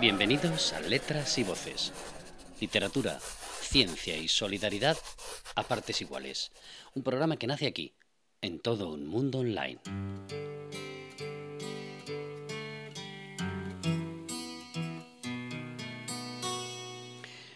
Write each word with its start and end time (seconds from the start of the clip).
Bienvenidos 0.00 0.72
a 0.72 0.80
Letras 0.80 1.38
y 1.38 1.44
Voces. 1.44 1.92
Literatura, 2.60 3.20
ciencia 3.60 4.16
y 4.16 4.28
solidaridad 4.28 4.98
a 5.54 5.62
partes 5.62 6.00
iguales. 6.00 6.50
Un 6.94 7.02
programa 7.04 7.36
que 7.36 7.46
nace 7.46 7.66
aquí, 7.66 7.94
en 8.42 8.58
todo 8.58 8.88
un 8.90 9.06
mundo 9.06 9.38
online. 9.38 9.78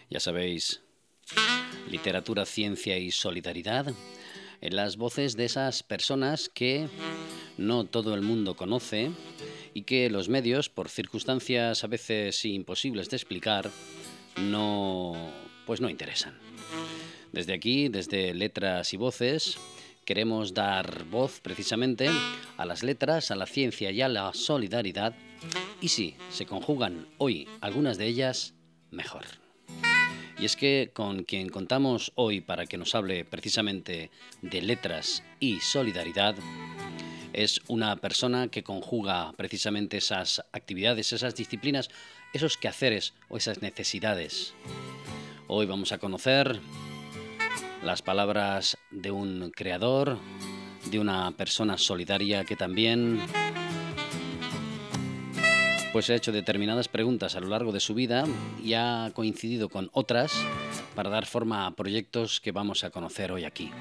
Ya 0.09 0.19
sabéis, 0.19 0.81
literatura, 1.89 2.45
ciencia 2.45 2.97
y 2.97 3.11
solidaridad 3.11 3.93
en 4.61 4.75
las 4.75 4.97
voces 4.97 5.35
de 5.35 5.45
esas 5.45 5.83
personas 5.83 6.49
que 6.49 6.87
no 7.57 7.85
todo 7.85 8.15
el 8.15 8.21
mundo 8.21 8.55
conoce 8.55 9.11
y 9.73 9.83
que 9.83 10.09
los 10.09 10.29
medios, 10.29 10.69
por 10.69 10.89
circunstancias 10.89 11.83
a 11.83 11.87
veces 11.87 12.43
imposibles 12.45 13.09
de 13.09 13.17
explicar, 13.17 13.71
no 14.37 15.31
pues 15.65 15.81
no 15.81 15.89
interesan. 15.89 16.37
Desde 17.31 17.53
aquí, 17.53 17.89
desde 17.89 18.33
Letras 18.33 18.93
y 18.93 18.97
Voces, 18.97 19.57
queremos 20.03 20.55
dar 20.55 21.03
voz 21.05 21.39
precisamente 21.41 22.09
a 22.57 22.65
las 22.65 22.81
letras, 22.81 23.29
a 23.29 23.35
la 23.35 23.45
ciencia 23.45 23.91
y 23.91 24.01
a 24.01 24.09
la 24.09 24.33
solidaridad. 24.33 25.13
Y 25.79 25.89
si 25.89 26.15
se 26.31 26.47
conjugan 26.47 27.07
hoy 27.19 27.47
algunas 27.61 27.99
de 27.99 28.07
ellas, 28.07 28.55
mejor. 28.89 29.25
Y 30.39 30.45
es 30.45 30.55
que 30.55 30.89
con 30.93 31.23
quien 31.23 31.49
contamos 31.49 32.11
hoy 32.15 32.41
para 32.41 32.65
que 32.65 32.77
nos 32.77 32.95
hable 32.95 33.25
precisamente 33.25 34.09
de 34.41 34.61
letras 34.61 35.23
y 35.39 35.59
solidaridad 35.59 36.35
es 37.39 37.61
una 37.69 37.95
persona 37.95 38.49
que 38.49 38.63
conjuga 38.63 39.31
precisamente 39.37 39.95
esas 39.95 40.43
actividades, 40.51 41.13
esas 41.13 41.35
disciplinas, 41.35 41.89
esos 42.33 42.57
quehaceres 42.57 43.13
o 43.29 43.37
esas 43.37 43.61
necesidades. 43.61 44.53
Hoy 45.47 45.65
vamos 45.65 45.93
a 45.93 45.99
conocer 45.99 46.59
las 47.81 48.01
palabras 48.01 48.77
de 48.91 49.11
un 49.11 49.51
creador, 49.55 50.17
de 50.91 50.99
una 50.99 51.31
persona 51.31 51.77
solidaria 51.77 52.43
que 52.43 52.57
también 52.57 53.21
pues 55.93 56.09
ha 56.09 56.15
hecho 56.15 56.33
determinadas 56.33 56.89
preguntas 56.89 57.37
a 57.37 57.39
lo 57.39 57.47
largo 57.47 57.71
de 57.71 57.79
su 57.79 57.93
vida 57.93 58.25
y 58.61 58.73
ha 58.73 59.11
coincidido 59.13 59.69
con 59.69 59.89
otras 59.93 60.33
para 60.93 61.09
dar 61.09 61.25
forma 61.25 61.67
a 61.67 61.71
proyectos 61.71 62.41
que 62.41 62.51
vamos 62.51 62.83
a 62.83 62.89
conocer 62.89 63.31
hoy 63.31 63.45
aquí. 63.45 63.71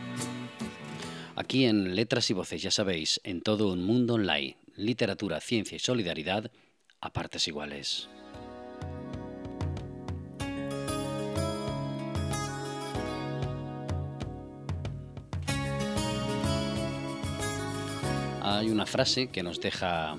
Aquí 1.40 1.66
en 1.66 1.94
Letras 1.94 2.30
y 2.30 2.34
Voces, 2.34 2.60
ya 2.60 2.72
sabéis, 2.72 3.20
en 3.22 3.42
todo 3.42 3.72
un 3.72 3.84
mundo 3.84 4.14
online, 4.14 4.56
literatura, 4.74 5.40
ciencia 5.40 5.76
y 5.76 5.78
solidaridad 5.78 6.50
a 7.00 7.12
partes 7.12 7.46
iguales. 7.46 8.08
Hay 18.42 18.68
una 18.68 18.86
frase 18.86 19.28
que 19.28 19.44
nos 19.44 19.60
deja 19.60 20.16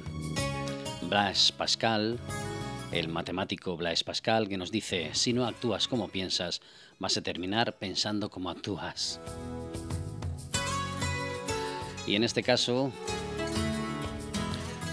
Blaise 1.02 1.52
Pascal, 1.52 2.18
el 2.94 3.10
matemático 3.10 3.76
Blaise 3.76 4.06
Pascal, 4.06 4.48
que 4.48 4.56
nos 4.56 4.72
dice, 4.72 5.10
si 5.12 5.34
no 5.34 5.46
actúas 5.46 5.90
como 5.90 6.08
piensas, 6.08 6.62
vas 6.98 7.18
a 7.18 7.22
terminar 7.22 7.78
pensando 7.78 8.30
como 8.30 8.50
actúas. 8.50 9.20
Y 12.10 12.16
en 12.16 12.24
este 12.24 12.42
caso, 12.42 12.92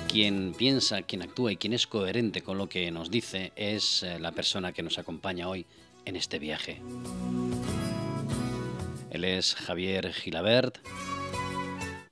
quien 0.06 0.53
piensa, 0.53 1.00
quien 1.00 1.22
actúa 1.22 1.50
y 1.50 1.56
quien 1.56 1.72
es 1.72 1.86
coherente 1.86 2.42
con 2.42 2.59
lo 2.59 2.69
que 2.69 2.91
nos 2.91 3.11
dice 3.11 3.55
es 3.56 4.03
eh, 4.03 4.19
la 4.19 4.33
persona 4.33 4.75
que 4.75 4.83
nos 4.83 4.98
acompaña 4.98 5.48
hoy 5.48 5.64
en 6.05 6.17
este 6.17 6.39
viaje. 6.39 6.83
Él 9.09 9.25
es 9.25 9.55
Javier 9.55 10.12
Gilabert, 10.12 10.76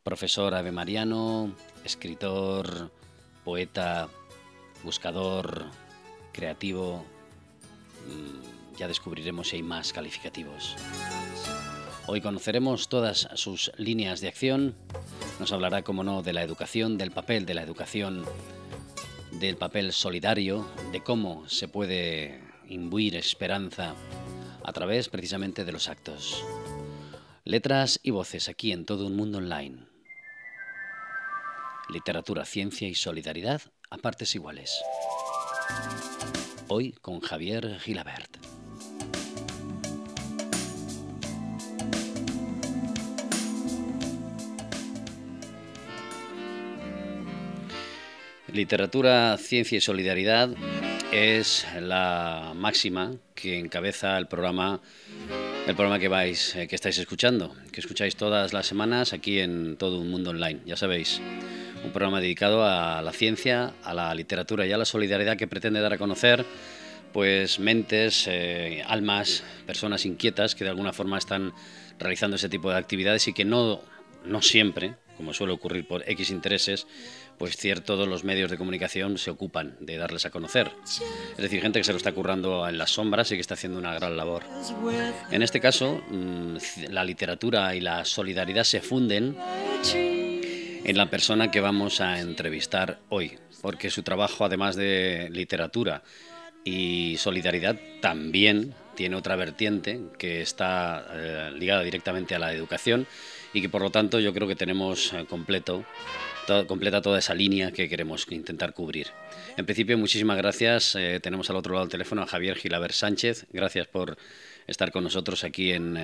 profesor 0.03 0.54
ave 0.54 0.72
mariano, 0.72 1.54
escritor, 1.84 2.91
poeta, 3.44 4.09
buscador, 4.84 5.66
creativo. 6.32 7.04
Mm, 8.09 8.78
ya 8.78 8.88
descubriremos 8.88 9.48
si 9.50 9.56
hay 9.56 9.62
más 9.62 9.93
calificativos. 9.93 10.76
Hoy 12.06 12.20
conoceremos 12.20 12.88
todas 12.88 13.28
sus 13.34 13.72
líneas 13.76 14.20
de 14.20 14.28
acción. 14.28 14.75
Nos 15.41 15.53
hablará, 15.53 15.82
como 15.82 16.04
no, 16.04 16.22
de 16.22 16.32
la 16.32 16.42
educación, 16.42 16.98
del 16.98 17.10
papel 17.10 17.47
de 17.47 17.54
la 17.54 17.62
educación, 17.62 18.25
del 19.32 19.56
papel 19.56 19.92
solidario, 19.92 20.66
de 20.93 21.03
cómo 21.03 21.48
se 21.48 21.69
puede 21.69 22.41
imbuir 22.69 23.16
esperanza 23.16 23.94
a 24.62 24.72
través 24.72 25.09
precisamente 25.09 25.64
de 25.64 25.72
los 25.72 25.88
actos. 25.88 26.44
Letras 27.44 28.00
y 28.03 28.10
voces 28.10 28.48
aquí 28.48 28.72
en 28.72 28.84
todo 28.84 29.06
un 29.06 29.16
mundo 29.16 29.38
online 29.38 29.94
literatura, 31.88 32.44
ciencia 32.44 32.88
y 32.88 32.94
solidaridad 32.94 33.62
a 33.91 33.98
partes 33.98 34.34
iguales. 34.34 34.82
Hoy 36.69 36.93
con 36.93 37.20
Javier 37.20 37.78
Gilabert. 37.81 38.44
Literatura, 48.54 49.37
ciencia 49.37 49.78
y 49.78 49.81
solidaridad 49.81 50.48
es 51.10 51.66
la 51.81 52.53
máxima 52.54 53.16
que 53.34 53.59
encabeza 53.59 54.16
el 54.16 54.28
programa 54.28 54.81
el 55.66 55.75
programa 55.75 55.98
que 55.98 56.06
vais 56.06 56.54
eh, 56.54 56.69
que 56.69 56.76
estáis 56.76 56.98
escuchando, 56.98 57.56
que 57.72 57.81
escucháis 57.81 58.14
todas 58.14 58.53
las 58.53 58.66
semanas 58.66 59.12
aquí 59.12 59.41
en 59.41 59.76
todo 59.76 59.98
un 59.98 60.09
mundo 60.09 60.31
online, 60.31 60.60
ya 60.66 60.76
sabéis 60.76 61.20
un 61.84 61.91
programa 61.91 62.20
dedicado 62.20 62.64
a 62.64 63.03
la 63.03 63.12
ciencia, 63.12 63.75
a 63.82 63.93
la 63.93 64.14
literatura 64.14 64.64
y 64.66 64.72
a 64.72 64.78
la 64.78 64.84
solidaridad 64.84 65.37
que 65.37 65.48
pretende 65.48 65.81
dar 65.81 65.93
a 65.93 65.98
conocer 65.98 66.47
pues 67.12 67.59
mentes, 67.59 68.28
eh, 68.28 68.84
almas, 68.87 69.43
personas 69.66 70.06
inquietas 70.06 70.54
que 70.54 70.62
de 70.62 70.70
alguna 70.70 70.93
forma 70.93 71.19
están 71.19 71.53
realizando 71.98 72.37
ese 72.37 72.48
tipo 72.48 72.70
de 72.70 72.76
actividades 72.76 73.26
y 73.26 73.32
que 73.32 73.44
no, 73.44 73.81
no 74.25 74.43
siempre, 74.43 74.94
como 75.16 75.34
suele 75.34 75.53
ocurrir 75.53 75.88
por 75.88 76.09
X 76.09 76.31
intereses, 76.31 76.87
pues 77.39 77.56
cierto, 77.56 78.06
los 78.06 78.25
medios 78.25 78.50
de 78.50 78.59
comunicación 78.59 79.19
se 79.19 79.31
ocupan 79.31 79.77
de 79.81 79.97
darles 79.97 80.27
a 80.27 80.31
conocer. 80.31 80.71
Es 80.84 81.37
decir, 81.37 81.61
gente 81.61 81.81
que 81.81 81.84
se 81.84 81.93
lo 81.93 81.99
está 81.99 82.12
currando 82.12 82.69
en 82.69 82.78
las 82.78 82.91
sombras 82.91 83.31
y 83.33 83.34
que 83.34 83.41
está 83.41 83.55
haciendo 83.55 83.78
una 83.78 83.95
gran 83.95 84.17
labor. 84.17 84.45
En 85.31 85.43
este 85.43 85.61
caso, 85.61 86.03
mm, 86.09 86.56
la 86.91 87.05
literatura 87.05 87.75
y 87.75 87.81
la 87.81 88.05
solidaridad 88.05 88.65
se 88.65 88.81
funden 88.81 89.37
en 89.93 90.97
la 90.97 91.11
persona 91.11 91.50
que 91.50 91.61
vamos 91.61 92.00
a 92.00 92.21
entrevistar 92.21 93.00
hoy, 93.09 93.39
porque 93.62 93.91
su 93.91 94.03
trabajo, 94.03 94.44
además 94.44 94.77
de 94.77 95.28
literatura 95.31 96.03
y 96.62 97.17
solidaridad, 97.19 97.78
también 98.00 98.75
tiene 98.94 99.17
otra 99.17 99.37
vertiente 99.37 100.00
que 100.19 100.41
está 100.41 101.06
eh, 101.11 101.50
ligada 101.55 101.83
directamente 101.83 102.34
a 102.34 102.39
la 102.39 102.53
educación 102.53 103.06
y 103.53 103.61
que 103.61 103.69
por 103.69 103.83
lo 103.83 103.91
tanto 103.91 104.21
yo 104.21 104.33
creo 104.33 104.49
que 104.49 104.56
tenemos 104.56 105.12
eh, 105.12 105.25
completa 106.66 107.03
toda 107.03 107.19
esa 107.19 107.34
línea 107.34 107.72
que 107.72 107.88
queremos 107.88 108.31
intentar 108.31 108.75
cubrir. 108.75 109.09
En 109.56 109.65
principio, 109.65 109.99
muchísimas 109.99 110.37
gracias. 110.37 110.94
Eh, 110.94 111.21
tenemos 111.21 111.50
al 111.50 111.56
otro 111.56 111.75
lado 111.75 111.84
del 111.84 111.93
teléfono 111.93 112.22
a 112.22 112.27
Javier 112.27 112.56
Gilaver 112.56 112.93
Sánchez. 112.93 113.47
Gracias 113.50 113.87
por 113.87 114.16
estar 114.66 114.93
con 114.93 115.05
nosotros 115.05 115.44
aquí 115.44 115.72
en 115.72 115.94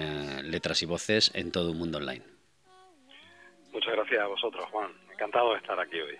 Letras 0.50 0.82
y 0.82 0.86
Voces 0.86 1.30
en 1.34 1.52
todo 1.52 1.72
un 1.72 1.78
mundo 1.78 1.98
online. 1.98 2.22
Muchas 3.72 3.92
gracias 3.92 4.20
a 4.20 4.26
vosotros, 4.26 4.64
Juan. 4.70 4.90
Encantado 5.12 5.52
de 5.52 5.58
estar 5.58 5.78
aquí 5.78 5.98
hoy. 6.00 6.16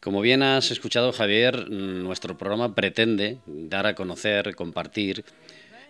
Como 0.00 0.20
bien 0.20 0.42
has 0.42 0.70
escuchado, 0.70 1.12
Javier, 1.12 1.68
nuestro 1.68 2.38
programa 2.38 2.74
pretende 2.74 3.38
dar 3.46 3.86
a 3.86 3.94
conocer, 3.94 4.54
compartir. 4.54 5.24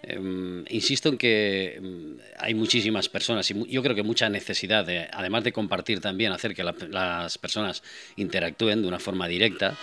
Em, 0.03 0.65
insisto 0.69 1.09
en 1.09 1.19
que 1.19 1.75
em, 1.77 2.19
hay 2.39 2.55
muchísimas 2.55 3.09
personas 3.09 3.51
y 3.51 3.67
yo 3.69 3.83
creo 3.83 3.97
que 3.97 4.03
mucha 4.03 4.29
necesidad, 4.29 4.85
de, 4.85 5.09
además 5.13 5.45
de 5.45 5.53
compartir 5.53 6.01
también, 6.01 6.33
hacer 6.33 6.55
que 6.55 6.63
las 6.63 7.39
personas 7.39 7.83
interactúen 8.17 8.83
de 8.83 8.89
una 8.89 9.01
forma 9.01 9.27
directa 9.27 9.77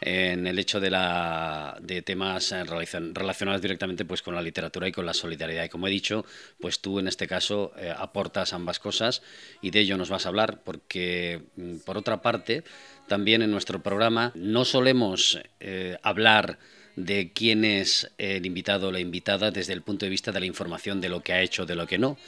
en 0.00 0.46
el 0.46 0.58
hecho 0.58 0.80
de, 0.80 0.90
la, 0.90 1.76
de 1.80 2.02
temas 2.02 2.52
eh, 2.52 2.64
relacionados 2.64 3.60
directamente 3.60 4.04
pues, 4.04 4.22
con 4.22 4.34
la 4.34 4.42
literatura 4.42 4.88
y 4.88 4.92
con 4.92 5.04
la 5.04 5.14
solidaridad. 5.14 5.64
Y 5.64 5.68
como 5.68 5.86
he 5.86 5.90
dicho, 5.90 6.24
pues 6.58 6.80
tú 6.80 6.98
en 6.98 7.08
este 7.08 7.26
caso 7.26 7.72
eh, 7.76 7.92
aportas 7.96 8.52
ambas 8.52 8.78
cosas 8.78 9.22
y 9.60 9.70
de 9.70 9.80
ello 9.80 9.96
nos 9.96 10.08
vas 10.08 10.26
a 10.26 10.30
hablar 10.30 10.62
porque, 10.64 11.42
mm, 11.56 11.78
por 11.78 11.98
otra 11.98 12.22
parte, 12.22 12.64
también 13.08 13.42
en 13.42 13.50
nuestro 13.50 13.82
programa 13.82 14.32
no 14.34 14.64
solemos 14.64 15.38
eh, 15.60 15.98
hablar 16.02 16.58
de 16.96 17.32
quién 17.32 17.64
es 17.64 18.10
el 18.18 18.46
invitado 18.46 18.88
o 18.88 18.92
la 18.92 19.00
invitada 19.00 19.50
desde 19.50 19.72
el 19.72 19.82
punto 19.82 20.06
de 20.06 20.10
vista 20.10 20.32
de 20.32 20.40
la 20.40 20.46
información 20.46 21.00
de 21.00 21.08
lo 21.08 21.22
que 21.22 21.32
ha 21.32 21.42
hecho, 21.42 21.66
de 21.66 21.76
lo 21.76 21.86
que 21.86 21.98
no. 21.98 22.18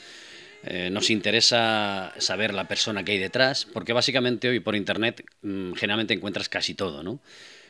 nos 0.91 1.09
interesa 1.09 2.13
saber 2.17 2.53
la 2.53 2.67
persona 2.67 3.03
que 3.03 3.11
hay 3.11 3.19
detrás, 3.19 3.65
porque 3.65 3.93
básicamente 3.93 4.47
hoy 4.47 4.59
por 4.59 4.75
Internet 4.75 5.25
mm, 5.41 5.73
generalmente 5.73 6.13
encuentras 6.13 6.47
casi 6.47 6.73
todo, 6.73 7.03
¿no? 7.03 7.19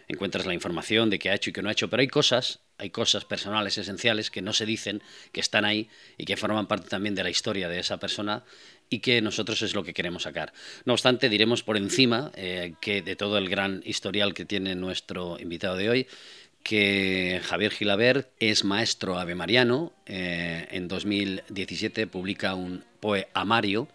encuentras 0.07 0.45
la 0.45 0.53
información 0.53 1.09
de 1.09 1.19
qué 1.19 1.29
ha 1.29 1.35
hecho 1.35 1.49
y 1.49 1.53
qué 1.53 1.61
no 1.61 1.69
ha 1.69 1.71
hecho, 1.71 1.89
pero 1.89 2.01
hay 2.01 2.07
cosas, 2.07 2.59
hay 2.77 2.89
cosas 2.89 3.25
personales 3.25 3.77
esenciales 3.77 4.29
que 4.29 4.41
no 4.41 4.53
se 4.53 4.65
dicen, 4.65 5.01
que 5.31 5.39
están 5.39 5.65
ahí 5.65 5.89
y 6.17 6.25
que 6.25 6.37
forman 6.37 6.67
parte 6.67 6.89
también 6.89 7.15
de 7.15 7.23
la 7.23 7.29
historia 7.29 7.69
de 7.69 7.79
esa 7.79 7.97
persona 7.97 8.43
y 8.89 8.99
que 8.99 9.21
nosotros 9.21 9.61
es 9.61 9.73
lo 9.73 9.83
que 9.83 9.93
queremos 9.93 10.23
sacar. 10.23 10.53
No 10.85 10.93
obstante, 10.93 11.29
diremos 11.29 11.63
por 11.63 11.77
encima 11.77 12.31
eh, 12.35 12.73
que 12.81 13.01
de 13.01 13.15
todo 13.15 13.37
el 13.37 13.49
gran 13.49 13.81
historial 13.85 14.33
que 14.33 14.45
tiene 14.45 14.75
nuestro 14.75 15.37
invitado 15.39 15.77
de 15.77 15.89
hoy, 15.89 16.07
que 16.63 17.41
Javier 17.43 17.71
Gilabert 17.71 18.29
es 18.39 18.63
maestro 18.63 19.19
avemariano. 19.19 19.91
Eh, 20.05 20.67
en 20.71 20.87
2017 20.87 22.07
publica 22.07 22.55
un 22.55 22.83
poemario 22.99 23.87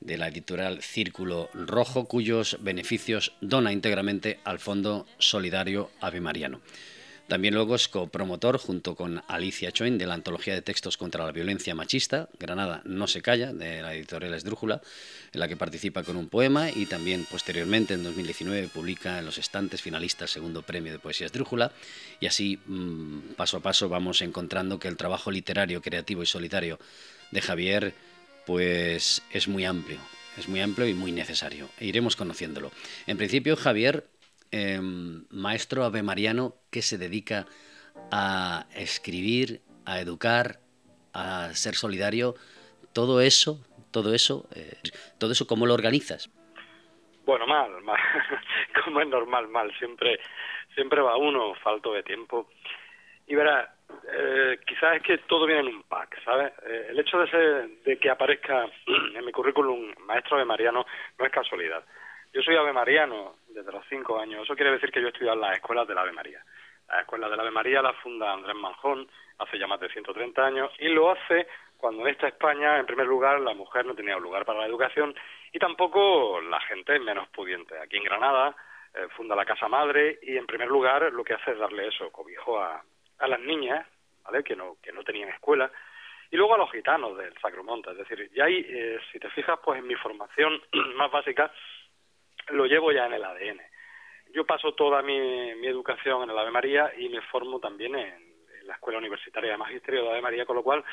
de 0.00 0.16
la 0.16 0.28
editorial 0.28 0.82
Círculo 0.82 1.48
Rojo, 1.54 2.06
cuyos 2.06 2.56
beneficios 2.60 3.34
dona 3.40 3.72
íntegramente 3.72 4.40
al 4.44 4.58
Fondo 4.58 5.06
Solidario 5.18 5.90
Ave 6.00 6.20
Mariano. 6.20 6.60
También 7.28 7.54
luego 7.54 7.74
es 7.74 7.88
copromotor, 7.88 8.58
junto 8.58 8.94
con 8.94 9.22
Alicia 9.28 9.72
Choin, 9.72 9.96
de 9.96 10.06
la 10.06 10.14
antología 10.14 10.54
de 10.54 10.62
textos 10.62 10.96
contra 10.96 11.24
la 11.24 11.32
violencia 11.32 11.74
machista, 11.74 12.28
Granada 12.38 12.82
no 12.84 13.06
se 13.06 13.22
calla, 13.22 13.52
de 13.52 13.80
la 13.80 13.94
editorial 13.94 14.34
Esdrújula, 14.34 14.82
en 15.32 15.40
la 15.40 15.48
que 15.48 15.56
participa 15.56 16.02
con 16.02 16.16
un 16.16 16.28
poema 16.28 16.70
y 16.70 16.86
también 16.86 17.26
posteriormente, 17.30 17.94
en 17.94 18.02
2019, 18.02 18.68
publica 18.68 19.18
en 19.18 19.24
los 19.24 19.38
estantes 19.38 19.80
finalista 19.80 20.24
el 20.24 20.30
segundo 20.30 20.62
premio 20.62 20.92
de 20.92 20.98
poesía 20.98 21.26
Esdrújula. 21.26 21.72
Y 22.20 22.26
así, 22.26 22.58
mm, 22.66 23.34
paso 23.36 23.56
a 23.56 23.60
paso, 23.60 23.88
vamos 23.88 24.20
encontrando 24.20 24.78
que 24.78 24.88
el 24.88 24.96
trabajo 24.96 25.30
literario, 25.30 25.80
creativo 25.80 26.22
y 26.22 26.26
solitario 26.26 26.78
de 27.30 27.40
Javier 27.40 27.94
pues 28.46 29.22
es 29.30 29.48
muy 29.48 29.64
amplio, 29.64 29.98
es 30.36 30.48
muy 30.48 30.60
amplio 30.60 30.88
y 30.88 30.94
muy 30.94 31.12
necesario. 31.12 31.68
E 31.78 31.86
iremos 31.86 32.16
conociéndolo. 32.16 32.72
En 33.06 33.16
principio, 33.16 33.56
Javier, 33.56 34.06
em, 34.52 35.24
maestro 35.30 35.84
avemariano 35.84 36.54
que 36.70 36.82
se 36.82 36.98
dedica 36.98 37.46
a 38.10 38.66
escribir, 38.74 39.62
a 39.84 40.00
educar, 40.00 40.60
a 41.12 41.50
ser 41.54 41.74
solidario, 41.74 42.34
todo 42.92 43.20
eso, 43.20 43.58
todo 43.90 44.14
eso, 44.14 44.46
eh, 44.54 44.76
todo 45.18 45.32
eso, 45.32 45.46
¿cómo 45.46 45.66
lo 45.66 45.74
organizas? 45.74 46.30
Bueno, 47.24 47.46
mal, 47.46 47.70
mal, 47.82 48.00
como 48.84 49.00
es 49.00 49.08
normal, 49.08 49.48
mal, 49.48 49.72
siempre, 49.78 50.20
siempre 50.74 51.00
va 51.00 51.16
uno, 51.16 51.54
falto 51.56 51.92
de 51.92 52.02
tiempo. 52.02 52.48
Y 53.26 53.34
verá, 53.34 53.74
eh, 54.12 54.58
quizás 54.66 54.96
es 54.96 55.02
que 55.02 55.18
todo 55.18 55.46
viene 55.46 55.62
en 55.62 55.76
un 55.76 55.82
pack, 55.84 56.22
¿sabes? 56.24 56.52
Eh, 56.66 56.86
el 56.90 56.98
hecho 56.98 57.18
de, 57.18 57.30
ser, 57.30 57.68
de 57.84 57.98
que 57.98 58.10
aparezca 58.10 58.66
en 59.14 59.24
mi 59.24 59.32
currículum 59.32 59.92
maestro 60.06 60.36
Ave 60.36 60.44
Mariano 60.44 60.84
no 61.18 61.24
es 61.24 61.32
casualidad. 61.32 61.84
Yo 62.32 62.42
soy 62.42 62.56
Ave 62.56 62.72
Mariano 62.72 63.36
desde 63.62 63.78
los 63.78 63.86
cinco 63.88 64.18
años. 64.18 64.42
Eso 64.42 64.54
quiere 64.54 64.72
decir 64.72 64.90
que 64.90 65.00
yo 65.00 65.06
he 65.06 65.10
estudiado 65.10 65.36
en 65.36 65.42
las 65.42 65.56
escuelas 65.56 65.86
de 65.86 65.94
la 65.94 66.02
Ave 66.02 66.12
María. 66.12 66.44
La 66.88 67.00
escuela 67.00 67.28
de 67.28 67.36
la 67.36 67.42
Ave 67.42 67.52
María 67.52 67.80
la 67.80 67.92
funda 67.94 68.32
Andrés 68.32 68.56
Manjón 68.56 69.08
hace 69.38 69.58
ya 69.58 69.66
más 69.66 69.80
de 69.80 69.88
130 69.88 70.44
años 70.44 70.70
y 70.78 70.88
lo 70.88 71.10
hace 71.10 71.46
cuando 71.76 72.02
en 72.02 72.08
esta 72.08 72.28
España, 72.28 72.78
en 72.78 72.86
primer 72.86 73.06
lugar, 73.06 73.40
la 73.40 73.54
mujer 73.54 73.84
no 73.86 73.94
tenía 73.94 74.16
lugar 74.16 74.44
para 74.44 74.60
la 74.60 74.66
educación 74.66 75.14
y 75.52 75.58
tampoco 75.58 76.40
la 76.40 76.60
gente 76.60 76.98
menos 77.00 77.28
pudiente. 77.30 77.78
Aquí 77.78 77.96
en 77.96 78.04
Granada 78.04 78.54
eh, 78.94 79.08
funda 79.16 79.34
la 79.34 79.44
Casa 79.44 79.68
Madre 79.68 80.18
y, 80.22 80.36
en 80.36 80.46
primer 80.46 80.68
lugar, 80.68 81.12
lo 81.12 81.24
que 81.24 81.34
hace 81.34 81.52
es 81.52 81.58
darle 81.58 81.88
eso, 81.88 82.12
cobijo 82.12 82.60
a, 82.60 82.82
a 83.18 83.26
las 83.26 83.40
niñas, 83.40 83.86
¿vale? 84.24 84.44
Que 84.44 84.54
no, 84.54 84.76
que 84.82 84.92
no 84.92 85.02
tenían 85.02 85.30
escuela, 85.30 85.72
y 86.32 86.36
luego 86.36 86.54
a 86.54 86.58
los 86.58 86.72
gitanos 86.72 87.16
del 87.18 87.36
Sacromonte. 87.38 87.90
Es 87.90 87.98
decir, 87.98 88.30
ya 88.32 88.44
ahí, 88.44 88.64
eh, 88.66 88.98
si 89.12 89.18
te 89.18 89.28
fijas, 89.30 89.58
pues 89.62 89.78
en 89.78 89.86
mi 89.86 89.94
formación 89.96 90.60
más 90.96 91.10
básica 91.10 91.52
lo 92.48 92.66
llevo 92.66 92.92
ya 92.92 93.06
en 93.06 93.14
el 93.14 93.24
ADN. 93.24 93.60
Yo 94.32 94.46
paso 94.46 94.74
toda 94.74 95.02
mi, 95.02 95.54
mi 95.56 95.66
educación 95.66 96.22
en 96.22 96.30
el 96.30 96.38
Ave 96.38 96.50
María 96.50 96.92
y 96.96 97.08
me 97.08 97.20
formo 97.22 97.60
también 97.60 97.94
en, 97.94 98.32
la 98.64 98.74
Escuela 98.74 99.00
Universitaria 99.00 99.50
de 99.50 99.56
Magisterio 99.56 100.04
de 100.04 100.10
Ave 100.10 100.22
María, 100.22 100.46
con 100.46 100.54
lo 100.54 100.62
cual, 100.62 100.84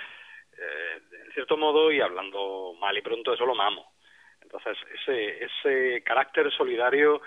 eh, 0.57 1.01
en 1.25 1.31
cierto 1.33 1.55
modo, 1.55 1.91
y 1.91 2.01
hablando 2.01 2.73
mal 2.79 2.97
y 2.97 3.01
pronto, 3.03 3.31
eso 3.31 3.45
lo 3.45 3.53
mamo. 3.53 3.93
Entonces, 4.41 4.75
ese, 4.95 5.45
ese 5.45 6.03
carácter 6.03 6.51
solidario 6.51 7.21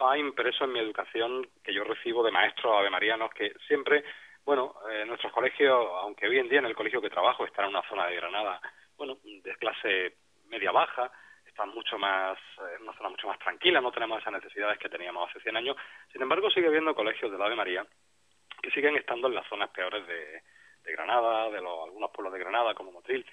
va 0.00 0.18
impreso 0.18 0.64
en 0.64 0.72
mi 0.72 0.80
educación 0.80 1.48
que 1.62 1.72
yo 1.72 1.84
recibo 1.84 2.22
de 2.22 2.30
maestros 2.30 2.74
avemarianos 2.76 3.30
que 3.32 3.52
siempre, 3.66 4.04
bueno, 4.44 4.74
en 4.90 5.02
eh, 5.02 5.06
nuestros 5.06 5.32
colegios, 5.32 5.86
aunque 6.02 6.28
hoy 6.28 6.38
en 6.38 6.48
día 6.48 6.58
en 6.58 6.66
el 6.66 6.76
colegio 6.76 7.00
que 7.00 7.10
trabajo 7.10 7.44
está 7.44 7.62
en 7.62 7.70
una 7.70 7.88
zona 7.88 8.06
de 8.06 8.16
Granada, 8.16 8.60
bueno, 8.96 9.18
de 9.24 9.54
clase 9.56 10.16
media-baja, 10.48 11.10
está 11.56 11.64
mucho 11.64 11.98
más, 11.98 12.38
en 12.76 12.82
una 12.82 12.92
zona 12.92 13.08
mucho 13.08 13.26
más 13.28 13.38
tranquila, 13.38 13.80
no 13.80 13.90
tenemos 13.90 14.20
esas 14.20 14.34
necesidades 14.34 14.78
que 14.78 14.90
teníamos 14.90 15.30
hace 15.30 15.40
100 15.40 15.56
años. 15.56 15.76
Sin 16.12 16.20
embargo, 16.20 16.50
sigue 16.50 16.66
habiendo 16.66 16.94
colegios 16.94 17.32
de 17.32 17.38
la 17.38 17.46
Ave 17.46 17.56
María 17.56 17.86
que 18.62 18.70
siguen 18.70 18.96
estando 18.96 19.28
en 19.28 19.34
las 19.34 19.46
zonas 19.48 19.70
peores 19.70 20.06
de, 20.06 20.42
de 20.84 20.92
Granada, 20.92 21.48
de 21.48 21.62
los, 21.62 21.84
algunos 21.84 22.10
pueblos 22.10 22.34
de 22.34 22.40
Granada, 22.40 22.74
como 22.74 22.92
Motril. 22.92 23.24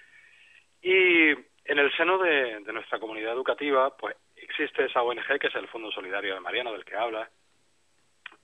Y 0.80 1.32
en 1.32 1.78
el 1.78 1.94
seno 1.96 2.16
de, 2.16 2.60
de 2.60 2.72
nuestra 2.72 2.98
comunidad 2.98 3.34
educativa, 3.34 3.94
pues 3.94 4.16
existe 4.36 4.86
esa 4.86 5.02
ONG 5.02 5.38
que 5.38 5.48
es 5.48 5.54
el 5.54 5.68
Fondo 5.68 5.90
Solidario 5.90 6.32
de 6.32 6.40
Mariano, 6.40 6.72
del 6.72 6.84
que 6.84 6.96
habla, 6.96 7.28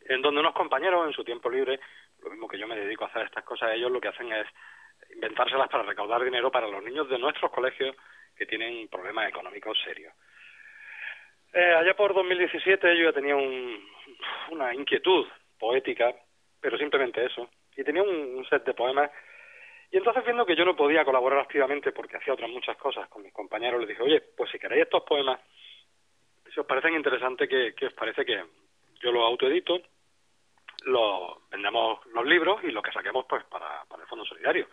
en 0.03 0.21
donde 0.21 0.41
unos 0.41 0.55
compañeros 0.55 1.07
en 1.07 1.15
su 1.15 1.25
tiempo 1.25 1.49
libre, 1.49 1.81
lo 2.23 2.31
mismo 2.31 2.49
que 2.49 2.59
yo 2.59 2.69
me 2.69 2.77
dedico 2.77 3.05
a 3.05 3.09
hacer 3.09 3.23
estas 3.25 3.45
cosas, 3.45 3.71
ellos 3.73 3.91
lo 3.91 4.01
que 4.01 4.09
hacen 4.09 4.31
es 4.31 4.47
inventárselas 5.15 5.69
para 5.69 5.85
recaudar 5.85 6.23
dinero 6.23 6.51
para 6.51 6.69
los 6.69 6.85
niños 6.85 7.09
de 7.09 7.19
nuestros 7.19 7.51
colegios 7.51 7.97
que 8.41 8.47
tienen 8.47 8.89
problemas 8.89 9.29
económicos 9.29 9.79
serios. 9.85 10.15
Eh, 11.53 11.75
allá 11.79 11.95
por 11.95 12.15
2017 12.15 12.97
yo 12.97 13.05
ya 13.05 13.13
tenía 13.13 13.37
un, 13.37 13.79
una 14.51 14.75
inquietud 14.75 15.27
poética, 15.59 16.15
pero 16.59 16.79
simplemente 16.79 17.25
eso, 17.25 17.51
y 17.77 17.85
tenía 17.85 18.03
un 18.03 18.47
set 18.49 18.65
de 18.65 18.73
poemas 18.73 19.11
y 19.93 19.97
entonces 19.97 20.25
viendo 20.25 20.47
que 20.47 20.55
yo 20.55 20.65
no 20.65 20.77
podía 20.77 21.05
colaborar 21.05 21.41
activamente 21.41 21.91
porque 21.91 22.17
hacía 22.17 22.35
otras 22.35 22.49
muchas 22.49 22.77
cosas 22.77 23.09
con 23.09 23.23
mis 23.23 23.33
compañeros, 23.33 23.81
les 23.81 23.89
dije, 23.89 24.03
oye, 24.03 24.21
pues 24.21 24.51
si 24.51 24.59
queréis 24.59 24.85
estos 24.85 25.03
poemas, 25.03 25.41
si 26.53 26.61
os 26.61 26.67
parecen 26.67 26.95
interesantes, 26.95 27.49
que, 27.49 27.87
os 27.87 27.93
parece 27.95 28.25
que 28.25 28.41
yo 29.01 29.11
lo 29.11 29.25
autoedito, 29.25 29.81
lo 30.85 31.43
vendemos 31.51 32.07
los 32.07 32.25
libros 32.25 32.63
y 32.63 32.71
lo 32.71 32.83
que 32.83 32.93
saquemos 32.93 33.27
pues 33.29 33.45
para, 33.45 33.85
para 33.87 34.03
el 34.03 34.09
Fondo 34.09 34.25
Solidario. 34.25 34.69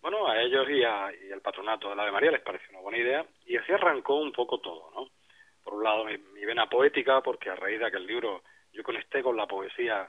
Bueno, 0.00 0.26
a 0.26 0.40
ellos 0.40 0.68
y, 0.70 0.82
a, 0.82 1.12
y 1.12 1.30
al 1.32 1.42
patronato 1.42 1.90
de 1.90 1.96
la 1.96 2.06
de 2.06 2.12
María 2.12 2.30
les 2.30 2.40
pareció 2.40 2.70
una 2.70 2.80
buena 2.80 2.98
idea 2.98 3.26
y 3.44 3.56
así 3.56 3.72
arrancó 3.72 4.16
un 4.16 4.32
poco 4.32 4.58
todo, 4.60 4.90
¿no? 4.94 5.10
Por 5.62 5.74
un 5.74 5.84
lado 5.84 6.04
mi, 6.04 6.16
mi 6.16 6.44
vena 6.44 6.68
poética, 6.68 7.20
porque 7.20 7.50
a 7.50 7.56
raíz 7.56 7.78
de 7.78 7.86
aquel 7.86 8.06
libro 8.06 8.42
yo 8.72 8.82
conecté 8.82 9.22
con 9.22 9.36
la 9.36 9.46
poesía 9.46 10.08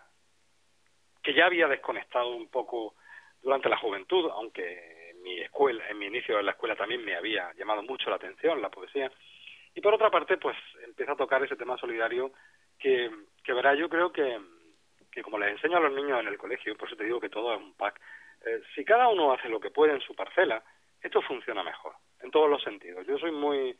que 1.21 1.33
ya 1.33 1.45
había 1.45 1.67
desconectado 1.67 2.29
un 2.29 2.49
poco 2.49 2.95
durante 3.41 3.69
la 3.69 3.77
juventud, 3.77 4.29
aunque 4.31 5.09
en 5.11 5.21
mi 5.21 5.39
escuela, 5.39 5.87
en 5.89 5.99
mi 5.99 6.05
inicio 6.07 6.39
en 6.39 6.45
la 6.45 6.53
escuela 6.53 6.75
también 6.75 7.03
me 7.03 7.15
había 7.15 7.51
llamado 7.53 7.83
mucho 7.83 8.09
la 8.09 8.15
atención 8.15 8.61
la 8.61 8.69
poesía. 8.69 9.11
Y 9.73 9.81
por 9.81 9.93
otra 9.93 10.09
parte, 10.09 10.37
pues 10.37 10.57
empieza 10.85 11.13
a 11.13 11.17
tocar 11.17 11.43
ese 11.43 11.55
tema 11.55 11.77
solidario 11.77 12.31
que, 12.79 13.09
que 13.43 13.53
verá, 13.53 13.75
yo 13.75 13.89
creo 13.89 14.11
que, 14.11 14.39
que 15.11 15.21
como 15.21 15.37
les 15.37 15.51
enseño 15.51 15.77
a 15.77 15.81
los 15.81 15.93
niños 15.93 16.19
en 16.19 16.27
el 16.27 16.37
colegio, 16.37 16.75
por 16.75 16.87
eso 16.87 16.97
te 16.97 17.05
digo 17.05 17.19
que 17.19 17.29
todo 17.29 17.53
es 17.53 17.59
un 17.59 17.73
pack, 17.75 17.99
eh, 18.45 18.61
si 18.75 18.83
cada 18.83 19.07
uno 19.09 19.33
hace 19.33 19.49
lo 19.49 19.59
que 19.59 19.71
puede 19.71 19.93
en 19.93 20.01
su 20.01 20.15
parcela, 20.15 20.63
esto 21.01 21.21
funciona 21.21 21.63
mejor, 21.63 21.93
en 22.21 22.31
todos 22.31 22.49
los 22.49 22.61
sentidos. 22.63 23.05
Yo 23.07 23.17
soy 23.17 23.31
muy, 23.31 23.69
eh, 23.69 23.77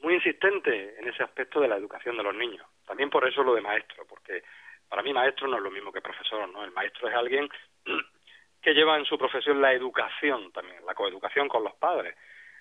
muy 0.00 0.14
insistente 0.14 0.98
en 0.98 1.08
ese 1.08 1.22
aspecto 1.22 1.60
de 1.60 1.68
la 1.68 1.76
educación 1.76 2.16
de 2.16 2.22
los 2.22 2.34
niños. 2.34 2.66
También 2.86 3.10
por 3.10 3.26
eso 3.26 3.42
lo 3.42 3.54
de 3.54 3.60
maestro, 3.60 4.04
porque 4.06 4.42
para 4.88 5.02
mí 5.02 5.12
maestro 5.12 5.48
no 5.48 5.56
es 5.56 5.62
lo 5.62 5.70
mismo 5.70 5.92
que 5.92 6.00
profesor, 6.00 6.48
¿no? 6.48 6.64
El 6.64 6.72
maestro 6.72 7.08
es 7.08 7.14
alguien 7.14 7.48
que 8.62 8.74
lleva 8.74 8.96
en 8.96 9.04
su 9.04 9.18
profesión 9.18 9.60
la 9.60 9.72
educación 9.72 10.50
también, 10.52 10.84
la 10.86 10.94
coeducación 10.94 11.48
con 11.48 11.64
los 11.64 11.74
padres. 11.74 12.16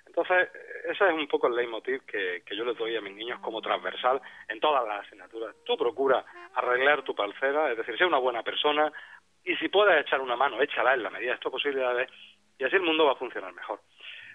Entonces, 0.05 0.49
ese 0.85 1.05
es 1.05 1.13
un 1.13 1.27
poco 1.27 1.47
el 1.47 1.55
leitmotiv 1.55 2.05
que, 2.05 2.41
yo 2.55 2.63
les 2.63 2.77
doy 2.77 2.95
a 2.95 3.01
mis 3.01 3.13
niños 3.13 3.39
como 3.41 3.61
transversal 3.61 4.21
en 4.47 4.59
todas 4.59 4.87
las 4.87 5.05
asignaturas. 5.05 5.55
Tú 5.65 5.77
procura 5.77 6.25
arreglar 6.55 7.03
tu 7.03 7.13
parcera, 7.13 7.71
es 7.71 7.77
decir, 7.77 7.97
ser 7.97 8.07
una 8.07 8.17
buena 8.17 8.41
persona 8.41 8.91
y 9.47 9.55
si 9.55 9.69
puedes 9.69 10.01
echar 10.01 10.19
una 10.19 10.35
mano, 10.35 10.61
échala 10.61 10.93
en 10.93 11.03
la 11.03 11.09
medida 11.09 11.31
de 11.31 11.37
tus 11.39 11.51
posibilidades 11.51 12.09
y 12.59 12.65
así 12.65 12.75
el 12.75 12.81
mundo 12.81 13.05
va 13.05 13.13
a 13.13 13.15
funcionar 13.15 13.53
mejor. 13.53 13.79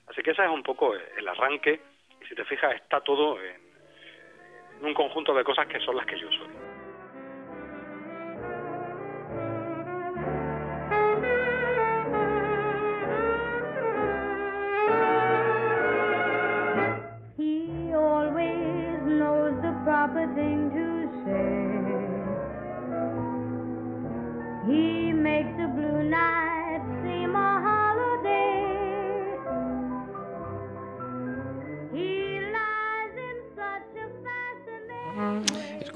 Así 0.08 0.22
que 0.22 0.30
ese 0.30 0.42
es 0.42 0.50
un 0.50 0.62
poco 0.62 0.94
el 0.94 1.28
arranque 1.28 1.80
y 2.20 2.26
si 2.26 2.34
te 2.34 2.44
fijas 2.44 2.74
está 2.74 3.00
todo 3.00 3.38
en, 3.40 3.60
en 4.78 4.84
un 4.84 4.94
conjunto 4.94 5.34
de 5.34 5.44
cosas 5.44 5.66
que 5.66 5.80
son 5.80 5.96
las 5.96 6.06
que 6.06 6.18
yo 6.18 6.28
soy. 6.30 6.61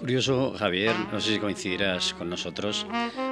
Curioso, 0.06 0.54
Javier, 0.56 0.94
no 1.10 1.20
sé 1.20 1.34
si 1.34 1.40
coincidirás 1.40 2.14
con 2.14 2.30
nosotros. 2.30 2.86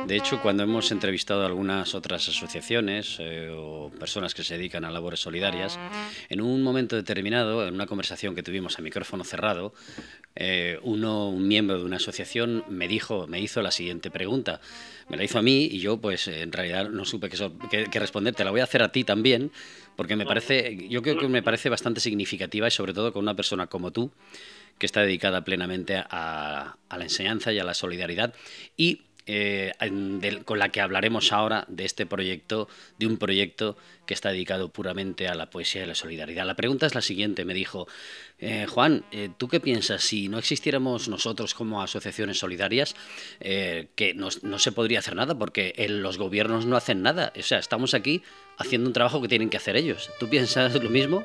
De 0.09 0.17
hecho, 0.17 0.43
cuando 0.43 0.65
hemos 0.65 0.91
entrevistado 0.91 1.45
a 1.45 1.47
algunas 1.47 1.95
otras 1.95 2.29
asociaciones 2.29 3.19
eh, 3.21 3.49
o 3.57 3.93
personas 3.97 4.35
que 4.35 4.43
se 4.43 4.57
dedican 4.57 4.85
a 4.85 4.91
labores 4.91 5.21
solidarias, 5.21 5.79
en 6.29 6.41
un 6.41 6.65
momento 6.65 6.97
determinado, 6.97 7.65
en 7.65 7.75
una 7.75 7.87
conversación 7.87 8.35
que 8.35 8.43
tuvimos 8.43 8.77
a 8.77 8.83
micrófono 8.83 9.23
cerrado, 9.23 9.73
eh, 10.35 10.81
uno, 10.83 11.29
un 11.29 11.47
miembro 11.47 11.79
de 11.79 11.85
una 11.85 11.99
asociación 11.99 12.65
me 12.69 12.89
dijo, 12.89 13.29
me 13.29 13.39
hizo 13.39 13.63
la 13.63 13.71
siguiente 13.71 14.11
pregunta. 14.11 14.61
Me 15.09 15.17
la 15.17 15.23
hizo 15.23 15.39
a 15.39 15.43
mí 15.43 15.69
y 15.71 15.79
yo, 15.79 15.99
pues, 15.99 16.27
en 16.27 16.51
realidad 16.51 16.91
no 16.91 17.05
supe 17.05 17.29
qué, 17.71 17.87
qué 17.89 18.01
responder. 18.01 18.35
Te 18.35 18.43
la 18.43 18.51
voy 18.51 18.59
a 18.59 18.65
hacer 18.65 18.83
a 18.83 18.91
ti 18.91 19.05
también, 19.05 19.53
porque 19.95 20.17
me 20.17 20.27
parece, 20.27 20.89
yo 20.89 21.03
creo 21.03 21.21
que 21.21 21.29
me 21.29 21.45
parece 21.45 21.69
bastante 21.69 22.01
significativa 22.01 22.67
y 22.67 22.73
sobre 22.73 22.95
todo 22.95 23.13
con 23.13 23.23
una 23.23 23.37
persona 23.37 23.69
como 23.69 23.93
tú, 23.93 24.11
que 24.79 24.87
está 24.87 25.01
dedicada 25.01 25.45
plenamente 25.45 25.97
a, 25.97 26.77
la 26.91 27.03
enseñanza 27.03 27.53
y 27.53 27.59
a 27.59 27.65
la 27.65 27.75
solidaridad 27.75 28.35
y 28.77 29.03
eh, 29.27 29.73
con 30.45 30.59
la 30.59 30.69
que 30.69 30.83
hablaremos 30.83 31.33
ahora 31.33 31.65
de 31.69 31.87
este 31.87 32.05
proyecto, 32.05 32.69
de 32.99 33.07
un 33.07 33.17
proyecto 33.17 33.79
que 34.07 34.13
está 34.13 34.31
dedicado 34.31 34.69
puramente 34.69 35.29
a 35.29 35.35
la 35.35 35.49
poesía 35.49 35.83
y 35.83 35.87
la 35.87 35.95
solidaridad. 35.95 36.45
La 36.45 36.57
pregunta 36.57 36.85
es 36.85 36.95
la 36.95 37.01
siguiente, 37.01 37.47
me 37.47 37.55
dijo, 37.55 37.89
eh, 38.39 38.67
Juan, 38.69 39.07
eh, 39.13 39.31
¿tú 39.39 39.49
qué 39.49 39.61
piensas? 39.61 40.03
Si 40.03 40.29
no 40.29 40.39
existiéramos 40.39 41.09
nosotros 41.09 41.55
como 41.55 41.83
asociaciones 41.83 42.39
solidarias, 42.39 42.95
que 43.41 44.13
no, 44.15 44.29
no, 44.43 44.59
se 44.59 44.73
podría 44.73 44.99
hacer 44.99 45.17
nada 45.17 45.39
porque 45.39 45.75
los 45.89 46.19
gobiernos 46.19 46.67
no 46.67 46.77
hacen 46.77 47.01
nada. 47.01 47.33
O 47.35 47.43
sea, 47.43 47.59
estamos 47.59 47.95
aquí 47.95 48.23
haciendo 48.59 48.89
un 48.89 48.93
trabajo 48.93 49.23
que 49.23 49.29
tienen 49.29 49.49
que 49.49 49.57
hacer 49.57 49.77
ellos. 49.77 50.11
¿Tú 50.21 50.29
piensas 50.29 50.75
lo 50.75 50.91
mismo? 50.91 51.25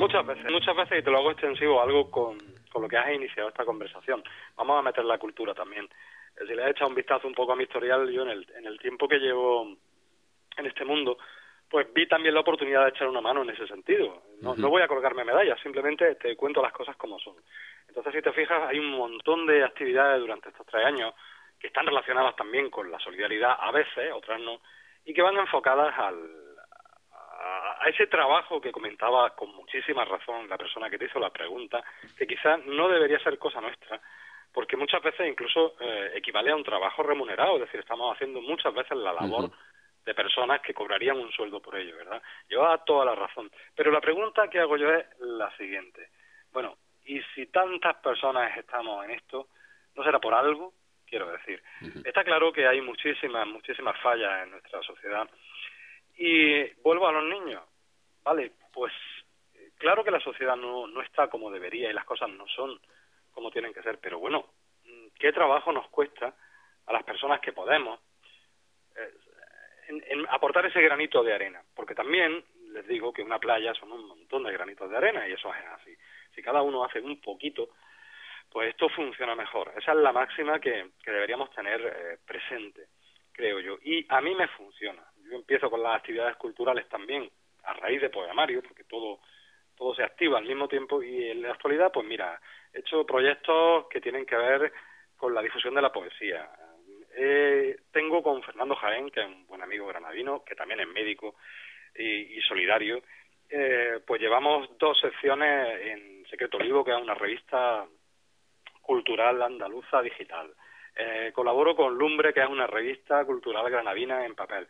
Muchas 0.00 0.74
veces, 0.74 0.98
y 0.98 1.02
te 1.02 1.10
lo 1.10 1.18
hago 1.18 1.30
extensivo, 1.30 1.80
algo 1.80 2.10
con, 2.10 2.38
con 2.72 2.82
lo 2.82 2.88
que 2.88 2.96
has 2.96 3.12
iniciado 3.14 3.48
esta 3.48 3.64
conversación. 3.64 4.22
Vamos 4.56 4.78
a 4.78 4.82
meter 4.82 5.04
la 5.04 5.18
cultura 5.18 5.54
también. 5.54 5.84
Eh, 5.84 6.46
si 6.46 6.54
le 6.54 6.64
has 6.64 6.70
echado 6.70 6.88
un 6.88 6.96
vistazo 6.96 7.28
un 7.28 7.34
poco 7.34 7.52
a 7.52 7.56
mi 7.56 7.64
historial, 7.64 8.10
yo 8.10 8.22
en 8.22 8.30
el, 8.30 8.46
en 8.56 8.66
el 8.66 8.78
tiempo 8.78 9.06
que 9.06 9.18
llevo 9.18 9.76
en 10.56 10.66
este 10.66 10.84
mundo, 10.84 11.18
pues 11.68 11.92
vi 11.94 12.08
también 12.08 12.34
la 12.34 12.40
oportunidad 12.40 12.84
de 12.84 12.90
echar 12.90 13.08
una 13.08 13.20
mano 13.20 13.42
en 13.42 13.50
ese 13.50 13.66
sentido. 13.66 14.22
No, 14.40 14.56
no 14.56 14.68
voy 14.70 14.82
a 14.82 14.88
colgarme 14.88 15.24
medallas, 15.24 15.60
simplemente 15.60 16.16
te 16.16 16.34
cuento 16.36 16.60
las 16.60 16.72
cosas 16.72 16.96
como 16.96 17.18
son. 17.20 17.36
Entonces, 17.86 18.12
si 18.12 18.22
te 18.22 18.32
fijas, 18.32 18.68
hay 18.68 18.78
un 18.78 18.90
montón 18.90 19.46
de 19.46 19.62
actividades 19.64 20.20
durante 20.20 20.48
estos 20.48 20.66
tres 20.66 20.84
años 20.84 21.14
que 21.58 21.68
están 21.68 21.86
relacionadas 21.86 22.34
también 22.36 22.70
con 22.70 22.90
la 22.90 22.98
solidaridad, 22.98 23.56
a 23.60 23.70
veces, 23.70 24.12
otras 24.12 24.40
no, 24.40 24.60
y 25.04 25.12
que 25.12 25.22
van 25.22 25.36
enfocadas 25.36 25.96
al, 25.98 26.49
a, 27.80 27.88
ese 27.88 28.06
trabajo 28.06 28.60
que 28.60 28.72
comentaba 28.72 29.30
con 29.34 29.54
muchísima 29.54 30.04
razón 30.04 30.48
la 30.48 30.58
persona 30.58 30.90
que 30.90 30.98
te 30.98 31.06
hizo 31.06 31.18
la 31.18 31.30
pregunta, 31.30 31.82
que 32.16 32.26
quizás 32.26 32.64
no 32.66 32.88
debería 32.88 33.18
ser 33.20 33.38
cosa 33.38 33.60
nuestra, 33.60 34.00
porque 34.52 34.76
muchas 34.76 35.02
veces 35.02 35.28
incluso 35.28 35.74
eh, 35.80 36.12
equivale 36.14 36.50
a 36.50 36.56
un 36.56 36.64
trabajo 36.64 37.02
remunerado, 37.02 37.54
es 37.56 37.62
decir, 37.62 37.80
estamos 37.80 38.14
haciendo 38.14 38.40
muchas 38.40 38.74
veces 38.74 38.96
la 38.96 39.12
labor 39.12 39.50
de 40.04 40.14
personas 40.14 40.60
que 40.60 40.74
cobrarían 40.74 41.18
un 41.18 41.30
sueldo 41.30 41.60
por 41.60 41.76
ello, 41.76 41.96
¿verdad? 41.96 42.22
Lleva 42.48 42.84
toda 42.84 43.04
la 43.04 43.14
razón. 43.14 43.50
Pero 43.74 43.90
la 43.90 44.00
pregunta 44.00 44.48
que 44.48 44.58
hago 44.58 44.76
yo 44.76 44.92
es 44.92 45.06
la 45.20 45.54
siguiente. 45.56 46.08
Bueno, 46.52 46.76
¿y 47.04 47.20
si 47.34 47.46
tantas 47.46 47.96
personas 47.96 48.56
estamos 48.56 49.04
en 49.04 49.12
esto, 49.12 49.48
no 49.94 50.02
será 50.02 50.18
por 50.18 50.34
algo? 50.34 50.72
Quiero 51.06 51.30
decir, 51.30 51.60
está 52.04 52.22
claro 52.22 52.52
que 52.52 52.66
hay 52.66 52.80
muchísimas, 52.80 53.46
muchísimas 53.46 54.00
fallas 54.00 54.44
en 54.44 54.52
nuestra 54.52 54.80
sociedad 54.82 55.28
y 56.16 56.64
vuelvo 56.82 57.08
a 57.08 57.12
los 57.12 57.24
niños. 57.24 57.62
Vale, 58.24 58.52
pues 58.72 58.92
claro 59.78 60.04
que 60.04 60.10
la 60.10 60.20
sociedad 60.20 60.56
no, 60.56 60.86
no 60.86 61.00
está 61.02 61.28
como 61.28 61.50
debería 61.50 61.90
y 61.90 61.94
las 61.94 62.04
cosas 62.04 62.28
no 62.30 62.46
son 62.48 62.80
como 63.32 63.50
tienen 63.50 63.72
que 63.72 63.82
ser, 63.82 63.98
pero 63.98 64.18
bueno, 64.18 64.44
¿qué 65.18 65.32
trabajo 65.32 65.72
nos 65.72 65.88
cuesta 65.88 66.34
a 66.86 66.92
las 66.92 67.04
personas 67.04 67.40
que 67.40 67.52
podemos 67.52 68.00
eh, 68.96 69.14
en, 69.88 70.26
aportar 70.28 70.66
ese 70.66 70.82
granito 70.82 71.22
de 71.22 71.32
arena? 71.32 71.62
Porque 71.74 71.94
también 71.94 72.44
les 72.72 72.86
digo 72.86 73.12
que 73.12 73.22
una 73.22 73.38
playa 73.38 73.72
son 73.74 73.92
un 73.92 74.06
montón 74.06 74.42
de 74.42 74.52
granitos 74.52 74.90
de 74.90 74.96
arena 74.96 75.26
y 75.28 75.32
eso 75.32 75.52
es 75.54 75.64
así. 75.66 75.96
Si 76.34 76.42
cada 76.42 76.62
uno 76.62 76.84
hace 76.84 77.00
un 77.00 77.20
poquito, 77.20 77.70
pues 78.50 78.70
esto 78.70 78.88
funciona 78.88 79.34
mejor. 79.34 79.72
Esa 79.76 79.92
es 79.92 79.98
la 79.98 80.12
máxima 80.12 80.58
que, 80.60 80.90
que 81.02 81.10
deberíamos 81.10 81.50
tener 81.52 81.80
eh, 81.80 82.18
presente, 82.26 82.88
creo 83.32 83.60
yo. 83.60 83.78
Y 83.82 84.04
a 84.08 84.20
mí 84.20 84.34
me 84.34 84.48
funciona 84.48 85.04
yo 85.30 85.36
empiezo 85.36 85.70
con 85.70 85.82
las 85.82 85.96
actividades 85.96 86.36
culturales 86.36 86.88
también, 86.88 87.30
a 87.64 87.72
raíz 87.74 88.00
de 88.00 88.10
poemarios, 88.10 88.64
porque 88.66 88.84
todo, 88.84 89.20
todo 89.76 89.94
se 89.94 90.02
activa 90.02 90.38
al 90.38 90.46
mismo 90.46 90.68
tiempo 90.68 91.02
y 91.02 91.30
en 91.30 91.42
la 91.42 91.52
actualidad, 91.52 91.90
pues 91.92 92.06
mira, 92.06 92.40
he 92.72 92.80
hecho 92.80 93.04
proyectos 93.06 93.86
que 93.88 94.00
tienen 94.00 94.26
que 94.26 94.36
ver 94.36 94.72
con 95.16 95.34
la 95.34 95.42
difusión 95.42 95.74
de 95.74 95.82
la 95.82 95.92
poesía. 95.92 96.50
Eh, 97.16 97.76
tengo 97.92 98.22
con 98.22 98.42
Fernando 98.42 98.76
Jaén, 98.76 99.10
que 99.10 99.20
es 99.20 99.26
un 99.26 99.46
buen 99.46 99.62
amigo 99.62 99.86
granadino, 99.86 100.44
que 100.44 100.54
también 100.54 100.80
es 100.80 100.88
médico 100.88 101.34
y, 101.94 102.40
solidario, 102.42 103.02
eh, 103.48 104.00
pues 104.06 104.20
llevamos 104.20 104.70
dos 104.78 104.98
secciones 105.00 105.80
en 105.86 106.24
Secreto 106.30 106.56
Olivo, 106.56 106.84
que 106.84 106.92
es 106.92 106.96
una 106.96 107.14
revista 107.14 107.84
cultural 108.80 109.42
andaluza 109.42 110.00
digital. 110.02 110.54
Eh, 110.96 111.32
colaboro 111.34 111.74
con 111.74 111.96
Lumbre, 111.96 112.32
que 112.32 112.40
es 112.40 112.48
una 112.48 112.66
revista 112.66 113.24
cultural 113.24 113.68
granadina 113.70 114.24
en 114.24 114.34
papel. 114.34 114.66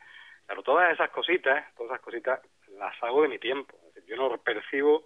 Pero 0.47 0.62
todas 0.62 0.92
esas 0.92 1.11
cositas, 1.11 1.75
todas 1.75 1.92
esas 1.92 2.04
cositas 2.04 2.40
las 2.80 3.00
hago 3.02 3.22
de 3.22 3.28
mi 3.28 3.38
tiempo. 3.38 3.78
yo 4.06 4.16
no 4.16 4.37
percibo 4.38 5.04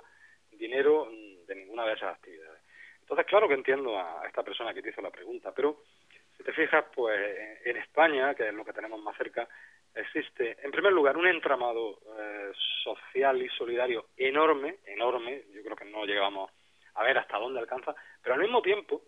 dinero 0.51 1.09
de 1.47 1.55
ninguna 1.57 1.85
de 1.85 1.95
esas 1.95 2.15
actividades. 2.15 2.63
Entonces, 3.01 3.27
claro 3.27 3.49
que 3.49 3.55
entiendo 3.55 3.99
a 3.99 4.23
esta 4.27 4.43
persona 4.43 4.73
que 4.73 4.81
te 4.81 4.91
hizo 4.91 5.03
la 5.03 5.11
pregunta, 5.11 5.53
pero 5.55 5.83
si 6.37 6.45
te 6.45 6.53
fijas, 6.53 6.85
pues 6.95 7.19
en 7.65 7.77
España, 7.77 8.35
que 8.35 8.49
es 8.49 8.55
lo 8.55 8.65
que 8.65 8.73
tenemos 8.73 9.03
más 9.03 9.17
cerca, 9.17 9.47
existe, 9.95 10.57
en 10.63 10.71
primer 10.71 10.93
lugar, 10.93 11.17
un 11.17 11.27
entramado 11.27 11.99
eh, 12.19 12.53
social 12.83 13.43
y 13.43 13.49
solidario 13.51 14.07
enorme, 14.17 14.79
enorme, 14.87 15.43
yo 15.53 15.63
creo 15.63 15.77
que 15.77 15.85
no 15.85 16.05
llegamos 16.07 16.51
a 16.95 17.03
ver 17.03 17.19
hasta 17.19 17.39
dónde 17.39 17.61
alcanza, 17.61 17.95
pero 18.23 18.37
al 18.37 18.41
mismo 18.41 18.63
tiempo 18.63 19.03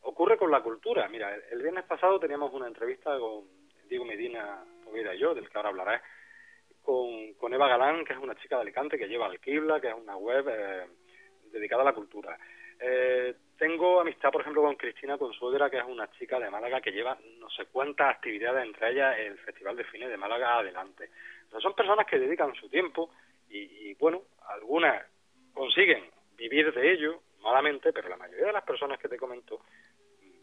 ocurre 0.00 0.36
con 0.36 0.50
la 0.50 0.62
cultura. 0.62 1.08
Mira, 1.08 1.34
el 1.50 1.62
viernes 1.62 1.84
pasado 1.84 2.18
teníamos 2.18 2.52
una 2.52 2.66
entrevista 2.66 3.18
con 3.18 3.44
Diego 3.88 4.04
Medina 4.04 4.64
Poveda 4.84 5.14
y 5.14 5.18
yo, 5.18 5.34
del 5.34 5.48
que 5.48 5.56
ahora 5.56 5.68
hablaré, 5.68 6.00
con, 6.86 7.34
con 7.34 7.52
Eva 7.52 7.66
Galán, 7.66 8.04
que 8.04 8.12
es 8.12 8.18
una 8.20 8.36
chica 8.36 8.54
de 8.54 8.62
Alicante 8.62 8.96
que 8.96 9.08
lleva 9.08 9.26
Alquibla, 9.26 9.80
que 9.80 9.88
es 9.88 9.94
una 9.94 10.16
web 10.16 10.46
eh, 10.48 10.86
dedicada 11.50 11.82
a 11.82 11.86
la 11.86 11.92
cultura. 11.92 12.38
Eh, 12.78 13.34
tengo 13.58 14.00
amistad, 14.00 14.30
por 14.30 14.42
ejemplo, 14.42 14.62
con 14.62 14.76
Cristina 14.76 15.18
Consuegra, 15.18 15.68
que 15.68 15.78
es 15.78 15.84
una 15.84 16.08
chica 16.12 16.38
de 16.38 16.48
Málaga 16.48 16.80
que 16.80 16.92
lleva 16.92 17.18
no 17.40 17.50
sé 17.50 17.66
cuántas 17.66 18.14
actividades, 18.14 18.64
entre 18.64 18.92
ellas 18.92 19.18
el 19.18 19.36
Festival 19.38 19.76
de 19.76 19.90
Cine 19.90 20.08
de 20.08 20.16
Málaga 20.16 20.58
adelante. 20.58 21.10
son 21.60 21.74
personas 21.74 22.06
que 22.06 22.20
dedican 22.20 22.54
su 22.54 22.68
tiempo 22.68 23.10
y, 23.50 23.58
y, 23.58 23.94
bueno, 23.94 24.22
algunas 24.48 25.04
consiguen 25.52 26.04
vivir 26.36 26.72
de 26.72 26.92
ello, 26.92 27.20
malamente, 27.40 27.92
pero 27.92 28.08
la 28.08 28.16
mayoría 28.16 28.46
de 28.46 28.52
las 28.52 28.64
personas 28.64 29.00
que 29.00 29.08
te 29.08 29.16
comento, 29.16 29.60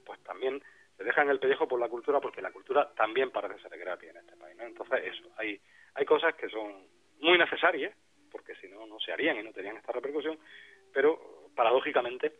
pues 0.06 0.20
también 0.24 0.62
se 0.98 1.04
dejan 1.06 1.30
el 1.30 1.40
pellejo 1.40 1.68
por 1.68 1.80
la 1.80 1.88
cultura 1.88 2.20
porque 2.20 2.42
la 2.42 2.52
cultura 2.52 2.92
también 2.96 3.32
parece 3.32 3.62
ser 3.62 3.78
gratis 3.78 4.10
en 4.10 4.18
este 4.18 4.36
país. 4.36 4.58
Entonces, 4.60 5.00
eso, 5.06 5.30
hay, 5.38 5.60
hay 5.96 6.06
cosas 6.06 6.36
que 6.36 6.50
son 6.50 6.88
muy 7.20 7.38
necesarias, 7.38 7.96
porque 8.32 8.56
si 8.56 8.68
no, 8.68 8.86
no 8.88 9.00
se 9.00 9.12
harían 9.12 9.38
y 9.38 9.44
no 9.44 9.52
tenían 9.52 9.78
esta 9.78 9.92
repercusión, 9.92 10.38
pero 10.92 11.50
paradójicamente 11.56 12.34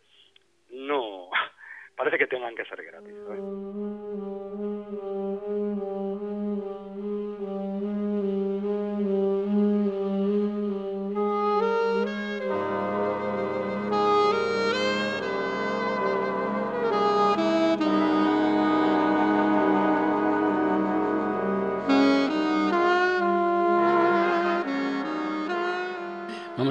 no 0.70 1.30
parece 1.96 2.18
que 2.18 2.26
tengan 2.26 2.54
que 2.54 2.64
ser 2.64 2.82
gratis. 2.84 3.14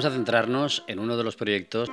Vamos 0.04 0.16
a 0.16 0.18
centrarnos 0.18 0.84
en 0.88 1.00
uno 1.00 1.16
de 1.16 1.24
los 1.24 1.38
proyectos, 1.38 1.90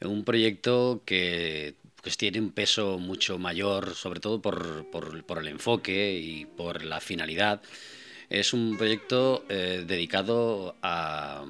un 0.00 0.24
proyecto 0.24 1.02
que 1.06 1.76
pues, 2.02 2.16
tiene 2.16 2.40
un 2.40 2.50
peso 2.50 2.98
mucho 2.98 3.38
mayor, 3.38 3.94
sobre 3.94 4.18
todo 4.18 4.42
por, 4.42 4.90
por, 4.90 5.38
el 5.38 5.46
enfoque 5.46 6.18
y 6.18 6.46
por 6.46 6.82
la 6.82 7.00
finalidad. 7.00 7.62
Es 8.28 8.52
un 8.52 8.76
proyecto 8.76 9.44
eh, 9.48 9.84
dedicado 9.86 10.74
a, 10.82 11.44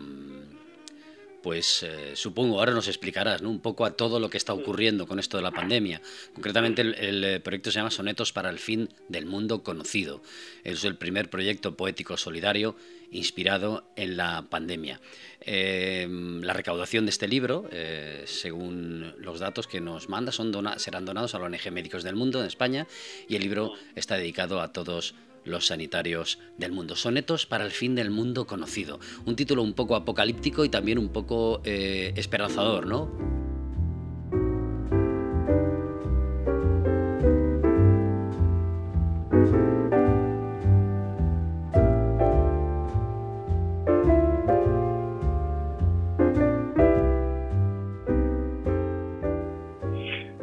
pues 1.43 1.83
eh, 1.83 2.13
supongo, 2.15 2.59
ahora 2.59 2.73
nos 2.73 2.89
explicarás, 2.89 3.41
¿no? 3.41 3.49
Un 3.49 3.61
poco 3.61 3.87
a 3.87 3.93
todo 3.93 4.21
lo 4.21 4.29
que 4.29 4.37
está 4.37 4.53
ocurriendo 4.53 5.07
con 5.07 5.19
esto 5.19 5.39
de 5.39 5.43
la 5.43 5.53
pandemia. 5.53 6.03
Concretamente, 6.35 6.83
el, 6.83 7.25
eh, 7.25 7.41
proyecto 7.41 7.71
se 7.71 7.79
llama 7.79 7.91
Sonetos 7.91 8.35
para 8.35 8.51
el 8.51 8.59
fin 8.59 8.91
del 9.09 9.25
mundo 9.25 9.63
conocido. 9.63 10.21
Es 10.65 10.85
el 10.85 10.97
primer 10.97 11.31
proyecto 11.31 11.79
poético 11.79 12.19
solidario 12.19 12.77
inspirado 13.11 13.91
en 13.97 14.17
la 14.17 14.47
pandemia. 14.49 15.01
Em, 15.41 16.43
la 16.43 16.53
recaudación 16.53 17.07
de 17.07 17.11
este 17.11 17.29
libro, 17.29 17.69
eh, 17.71 18.25
según 18.27 19.15
los 19.19 19.41
datos 19.41 19.67
que 19.67 19.81
nos 19.81 20.09
manda, 20.09 20.33
son 20.33 20.53
serán 20.79 21.05
donados 21.05 21.35
a 21.35 21.39
la 21.39 21.47
ONG 21.47 21.71
Médicos 21.73 22.03
del 22.03 22.17
Mundo 22.17 22.41
en 22.41 22.47
España 22.47 22.87
y 23.29 23.37
el 23.37 23.43
libro 23.43 23.73
está 23.95 24.17
dedicado 24.17 24.61
a 24.61 24.73
todos 24.73 25.15
los 25.45 25.67
sanitarios 25.67 26.39
del 26.59 26.73
mundo. 26.73 26.97
Sonetos 26.97 27.47
para 27.47 27.65
el 27.65 27.71
fin 27.71 27.95
del 27.95 28.11
mundo 28.11 28.47
conocido. 28.47 29.01
Un 29.25 29.37
título 29.37 29.63
un 29.63 29.73
poco 29.73 29.97
apocalíptico 29.97 30.65
y 30.65 30.69
también 30.69 30.99
un 30.99 31.09
poco 31.09 31.63
eh, 31.65 32.13
esperanzador, 32.17 32.87
¿no? 32.87 33.48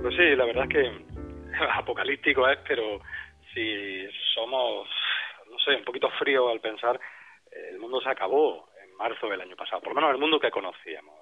Pues 0.06 0.18
sí, 0.18 0.36
la 0.36 0.46
verdad 0.46 0.66
es 0.66 0.70
que 0.70 1.56
apocalíptico 1.74 2.48
es, 2.48 2.60
pero 2.60 3.02
si 3.52 4.08
somos, 4.36 4.88
no 5.50 5.58
sé, 5.58 5.72
un 5.78 5.84
poquito 5.84 6.12
frío 6.12 6.48
al 6.50 6.60
pensar, 6.60 7.00
el 7.52 7.80
mundo 7.80 8.00
se 8.02 8.10
acabó 8.10 8.70
en 8.84 8.96
marzo 8.98 9.28
del 9.28 9.42
año 9.42 9.56
pasado, 9.56 9.82
por 9.82 9.90
lo 9.90 9.96
menos 9.96 10.12
el 10.12 10.20
mundo 10.20 10.40
que 10.40 10.52
conocíamos. 10.52 11.16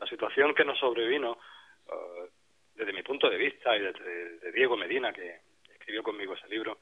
La 0.00 0.06
situación 0.08 0.52
que 0.52 0.64
nos 0.64 0.76
sobrevino, 0.80 1.38
eh, 1.86 2.28
desde 2.74 2.92
mi 2.92 3.04
punto 3.04 3.30
de 3.30 3.36
vista 3.36 3.76
y 3.76 3.82
desde 3.82 4.38
de 4.40 4.50
Diego 4.50 4.76
Medina, 4.76 5.12
que 5.12 5.36
escribió 5.72 6.02
conmigo 6.02 6.34
ese 6.34 6.48
libro, 6.48 6.78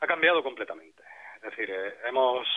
ha 0.00 0.06
cambiado 0.06 0.42
completamente. 0.42 1.02
Es 1.36 1.42
decir, 1.42 1.70
eh, 1.70 1.96
hemos 2.08 2.48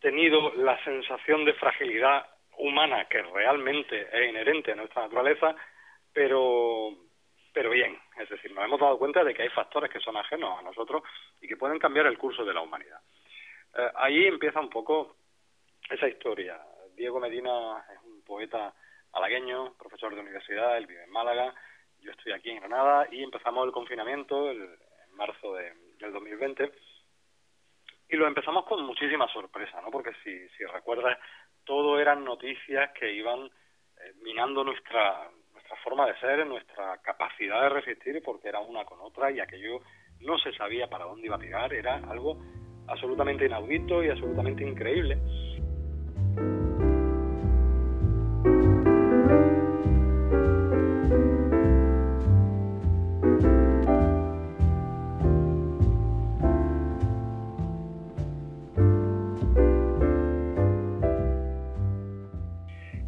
tenido 0.00 0.50
la 0.54 0.82
sensación 0.82 1.44
de 1.44 1.52
fragilidad 1.52 2.24
humana 2.56 3.04
que 3.04 3.20
realmente 3.20 4.08
es 4.10 4.30
inherente 4.30 4.72
a 4.72 4.76
nuestra 4.76 5.02
naturaleza, 5.02 5.54
pero 6.16 6.96
pero 7.52 7.70
bien, 7.70 7.98
es 8.18 8.28
decir, 8.28 8.52
nos 8.52 8.64
hemos 8.64 8.80
dado 8.80 8.98
cuenta 8.98 9.22
de 9.22 9.34
que 9.34 9.42
hay 9.42 9.48
factores 9.50 9.90
que 9.90 10.00
son 10.00 10.16
ajenos 10.16 10.58
a 10.58 10.62
nosotros 10.62 11.02
y 11.40 11.46
que 11.46 11.56
pueden 11.56 11.78
cambiar 11.78 12.06
el 12.06 12.18
curso 12.18 12.44
de 12.44 12.52
la 12.52 12.60
humanidad. 12.60 13.00
Eh, 13.74 13.90
ahí 13.94 14.26
empieza 14.26 14.60
un 14.60 14.68
poco 14.68 15.16
esa 15.88 16.08
historia. 16.08 16.58
Diego 16.94 17.20
Medina 17.20 17.84
es 17.92 17.98
un 18.04 18.22
poeta 18.22 18.74
malagueño, 19.12 19.74
profesor 19.78 20.14
de 20.14 20.20
universidad, 20.20 20.76
él 20.76 20.86
vive 20.86 21.04
en 21.04 21.10
Málaga, 21.10 21.54
yo 22.00 22.10
estoy 22.10 22.32
aquí 22.32 22.50
en 22.50 22.60
Granada 22.60 23.08
y 23.10 23.22
empezamos 23.22 23.66
el 23.66 23.72
confinamiento 23.72 24.50
en 24.50 24.76
marzo 25.12 25.54
del 25.54 26.12
2020 26.12 26.72
y 28.08 28.16
lo 28.16 28.26
empezamos 28.26 28.64
con 28.66 28.84
muchísima 28.84 29.28
sorpresa, 29.28 29.80
¿no? 29.82 29.90
Porque 29.90 30.12
si, 30.22 30.48
si 30.50 30.64
recuerdas, 30.64 31.18
todo 31.64 31.98
eran 32.00 32.24
noticias 32.24 32.90
que 32.92 33.12
iban 33.12 33.50
eh, 33.98 34.12
minando 34.22 34.62
nuestra 34.62 35.30
nuestra 35.66 35.82
forma 35.82 36.06
de 36.06 36.16
ser, 36.20 36.46
nuestra 36.46 36.98
capacidad 37.02 37.62
de 37.62 37.68
resistir, 37.70 38.22
porque 38.24 38.48
era 38.48 38.60
una 38.60 38.84
con 38.84 39.00
otra 39.00 39.32
y 39.32 39.40
aquello 39.40 39.80
no 40.20 40.38
se 40.38 40.52
sabía 40.52 40.88
para 40.88 41.06
dónde 41.06 41.26
iba 41.26 41.36
a 41.36 41.40
tirar, 41.40 41.72
era 41.74 41.96
algo 42.08 42.38
absolutamente 42.86 43.46
inaudito 43.46 44.02
y 44.04 44.10
absolutamente 44.10 44.62
increíble. 44.62 45.18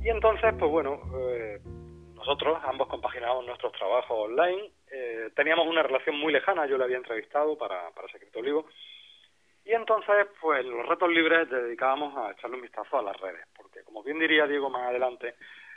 Y 0.02 0.08
entonces, 0.08 0.54
pues 0.58 0.70
bueno, 0.70 0.98
eh, 1.20 1.60
nosotros 2.28 2.58
ambos 2.62 2.88
compaginábamos 2.88 3.46
nuestros 3.46 3.72
trabajos 3.72 4.10
online. 4.10 4.70
Eh, 4.90 5.30
teníamos 5.34 5.66
una 5.66 5.82
relación 5.82 6.14
muy 6.18 6.30
lejana, 6.30 6.66
yo 6.66 6.76
le 6.76 6.84
había 6.84 6.98
entrevistado 6.98 7.56
para, 7.56 7.90
para 7.92 8.06
Secreto 8.08 8.40
Olivo. 8.40 8.66
Y 9.64 9.72
entonces, 9.72 10.26
pues 10.38 10.62
los 10.66 10.86
retos 10.86 11.08
libres 11.08 11.48
dedicábamos 11.48 12.14
a 12.18 12.32
echarle 12.32 12.56
un 12.56 12.62
vistazo 12.62 12.98
a 12.98 13.02
las 13.02 13.18
redes, 13.18 13.46
porque 13.56 13.82
como 13.82 14.02
bien 14.02 14.18
diría 14.18 14.46
Diego 14.46 14.68
más 14.68 14.88
adelante, 14.88 15.36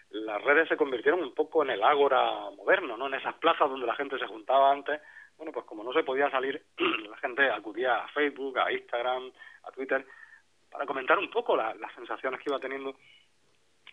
las 0.10 0.44
redes 0.44 0.68
se 0.68 0.76
convirtieron 0.76 1.24
un 1.24 1.34
poco 1.34 1.64
en 1.64 1.70
el 1.70 1.82
ágora 1.82 2.50
moderno, 2.58 2.98
¿no? 2.98 3.08
En 3.08 3.14
esas 3.14 3.36
plazas 3.36 3.70
donde 3.70 3.88
la 3.88 3.96
gente 3.96 4.20
se 4.20 4.28
juntaba 4.28 4.74
antes. 4.74 5.00
Bueno, 5.38 5.54
pues 5.54 5.66
como 5.66 5.86
no 5.86 5.94
se 5.94 6.04
podía 6.04 6.30
salir, 6.30 6.62
la 7.10 7.16
gente 7.20 7.50
acudía 7.50 8.04
a 8.04 8.10
Facebook, 8.10 8.60
a 8.60 8.74
Instagram, 8.74 9.32
a 9.64 9.72
Twitter, 9.72 10.06
para 10.70 10.86
comentar 10.86 11.18
un 11.18 11.32
poco 11.32 11.56
las 11.56 11.94
sensaciones 11.96 12.42
que 12.42 12.50
iba 12.50 12.60
teniendo 12.60 12.98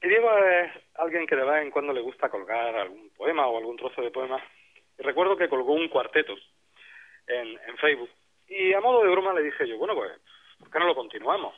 Diego 0.03 0.31
es 0.39 0.71
alguien 0.95 1.27
que 1.27 1.35
de 1.35 1.45
vez 1.45 1.63
en 1.63 1.71
cuando 1.71 1.93
le 1.93 2.01
gusta 2.01 2.29
colgar 2.29 2.77
algún 2.77 3.11
poema 3.11 3.47
o 3.47 3.59
algún 3.59 3.77
trozo 3.77 4.01
de 4.01 4.11
poema. 4.11 4.43
Y 4.99 5.03
recuerdo 5.03 5.37
que 5.37 5.49
colgó 5.49 5.73
un 5.73 5.89
cuarteto 5.89 6.35
en, 7.27 7.59
Facebook. 7.79 8.11
Y 8.47 8.73
a 8.73 8.81
modo 8.81 9.03
de 9.03 9.11
broma 9.11 9.35
le 9.35 9.43
dije 9.43 9.69
yo, 9.69 9.77
bueno, 9.79 9.95
pues, 9.95 10.13
¿por 10.59 10.71
qué 10.71 10.79
no 10.79 10.87
lo 10.87 10.95
continuamos? 10.95 11.55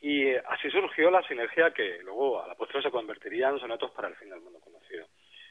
Y 0.00 0.34
así 0.34 0.70
surgió 0.70 1.10
la 1.10 1.22
sinergia 1.26 1.72
que 1.72 2.00
luego 2.02 2.42
a 2.42 2.48
la 2.48 2.54
postre 2.54 2.82
se 2.82 2.90
convertiría 2.90 3.48
en 3.48 3.58
sonetos 3.58 3.90
para 3.92 4.08
el 4.08 4.16
fin 4.16 4.28
del 4.28 4.40
mundo 4.40 4.60
conocido. 4.60 5.06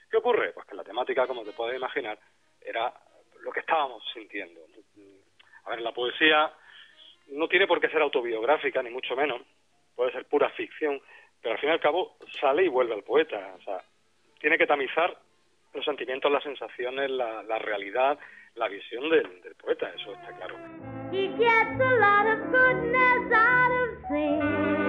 ¿Qué 0.09 0.17
ocurre? 0.17 0.51
Pues 0.51 0.67
que 0.67 0.75
la 0.75 0.83
temática, 0.83 1.25
como 1.25 1.43
te 1.43 1.53
puedes 1.53 1.75
imaginar, 1.75 2.19
era 2.61 2.93
lo 3.41 3.51
que 3.51 3.61
estábamos 3.61 4.03
sintiendo. 4.13 4.61
A 5.63 5.69
ver, 5.71 5.81
la 5.81 5.91
poesía 5.91 6.51
no 7.29 7.47
tiene 7.47 7.65
por 7.65 7.79
qué 7.79 7.89
ser 7.89 8.01
autobiográfica, 8.01 8.83
ni 8.83 8.89
mucho 8.89 9.15
menos. 9.15 9.41
Puede 9.95 10.11
ser 10.11 10.25
pura 10.25 10.49
ficción, 10.51 11.01
pero 11.43 11.55
al 11.55 11.59
fin 11.59 11.69
y 11.69 11.73
al 11.73 11.81
cabo 11.81 12.15
sale 12.39 12.63
y 12.63 12.69
vuelve 12.69 12.93
al 12.93 13.03
poeta. 13.03 13.53
O 13.59 13.61
sea, 13.61 13.83
tiene 14.39 14.57
que 14.57 14.65
tamizar 14.65 15.15
los 15.73 15.85
sentimientos, 15.85 16.31
las 16.31 16.43
sensaciones, 16.43 17.11
la, 17.11 17.43
la 17.43 17.59
realidad, 17.59 18.17
la 18.55 18.69
visión 18.69 19.09
del, 19.09 19.41
del 19.41 19.53
poeta, 19.55 19.91
eso 19.93 20.13
está 20.13 20.31
claro. 20.37 20.55
nosotros 21.11 23.25
estábamos 23.25 24.82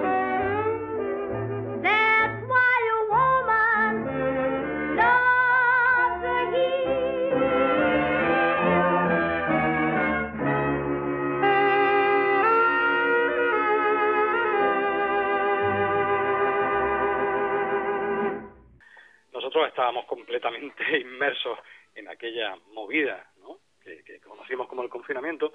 completamente 20.14 20.84
inmersos 21.00 21.58
en 21.96 22.08
aquella 22.08 22.56
movida 22.72 23.26
¿no? 23.40 23.58
que, 23.82 24.04
que, 24.04 24.20
conocimos 24.20 24.68
como 24.68 24.82
el 24.82 24.88
confinamiento 24.88 25.52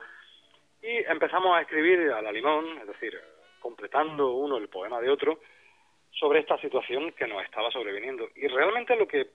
y 0.81 0.97
empezamos 1.09 1.55
a 1.55 1.61
escribir 1.61 2.11
a 2.11 2.21
la 2.21 2.31
limón, 2.31 2.77
es 2.79 2.87
decir, 2.87 3.17
completando 3.59 4.31
uno 4.33 4.57
el 4.57 4.67
poema 4.67 4.99
de 4.99 5.09
otro, 5.09 5.39
sobre 6.11 6.39
esta 6.39 6.57
situación 6.59 7.13
que 7.13 7.27
nos 7.27 7.43
estaba 7.43 7.71
sobreviniendo. 7.71 8.27
Y 8.35 8.47
realmente 8.47 8.95
lo 8.95 9.07
que, 9.07 9.27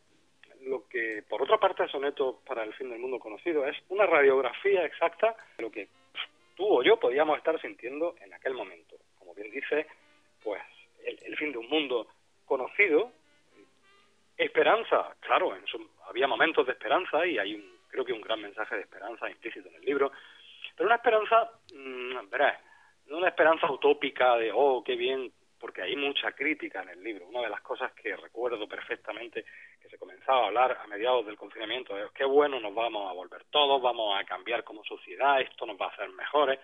lo 0.63 0.87
que 0.89 1.23
por 1.29 1.43
otra 1.43 1.59
parte, 1.59 1.89
Soneto 1.89 2.41
para 2.47 2.65
el 2.65 2.75
fin 2.75 2.91
del 2.91 2.99
mundo 2.99 3.19
conocido 3.19 3.67
es 3.67 3.77
una 3.89 4.07
radiografía 4.07 4.85
exacta 4.85 5.37
de 5.57 5.63
lo 5.63 5.71
que 5.71 5.89
tú 6.55 6.67
o 6.67 6.83
yo 6.83 6.99
podíamos 6.99 7.39
estar 7.39 7.61
sintiendo 7.61 8.15
en 8.21 8.33
aquel 8.35 8.55
momento. 8.55 8.97
Como 9.19 9.35
bien 9.35 9.51
dice, 9.51 9.87
pues 10.43 10.63
el, 11.05 11.19
el 11.25 11.37
fin 11.37 11.53
de 11.53 11.59
un 11.59 11.69
mundo 11.69 12.09
conocido, 12.47 13.13
Esperanza, 14.37 15.15
claro, 15.21 15.55
en 15.55 15.65
había 16.09 16.27
momentos 16.27 16.67
de 16.67 16.73
esperanza 16.73 17.25
y 17.25 17.39
hay 17.39 17.55
un, 17.55 17.79
creo 17.89 18.05
que 18.05 18.13
un 18.13 18.21
gran 18.21 18.41
mensaje 18.41 18.75
de 18.75 18.83
esperanza 18.83 19.31
implícito 19.31 19.69
en 19.69 19.77
el 19.77 19.85
libro, 19.85 20.11
pero 20.77 20.89
una 20.89 20.97
esperanza, 20.97 21.51
mmm, 21.73 22.29
verás, 22.31 22.61
no 23.07 23.19
una 23.19 23.29
esperanza 23.29 23.71
utópica 23.71 24.37
de, 24.37 24.51
oh, 24.53 24.83
qué 24.85 24.97
bien, 24.97 25.33
porque 25.59 25.83
hay 25.83 25.97
mucha 25.97 26.33
crítica 26.33 26.83
en 26.83 26.91
el 26.91 27.03
libro. 27.03 27.27
Una 27.27 27.41
de 27.41 27.49
las 27.49 27.61
cosas 27.63 27.93
que 27.93 28.17
recuerdo 28.17 28.69
perfectamente 28.69 29.45
que 29.81 29.89
se 29.89 29.99
comenzaba 29.99 30.45
a 30.45 30.47
hablar 30.49 30.79
a 30.83 30.87
mediados 30.87 31.25
del 31.25 31.37
confinamiento 31.37 31.97
es 31.97 32.11
qué 32.13 32.25
bueno 32.25 32.61
nos 32.61 32.75
vamos 32.75 33.11
a 33.11 33.15
volver 33.15 33.45
todos, 33.45 33.81
vamos 33.81 34.19
a 34.19 34.25
cambiar 34.25 34.65
como 34.65 34.85
sociedad, 34.85 35.41
esto 35.41 35.65
nos 35.65 35.81
va 35.81 35.87
a 35.87 35.91
hacer 35.91 36.09
mejores, 36.11 36.59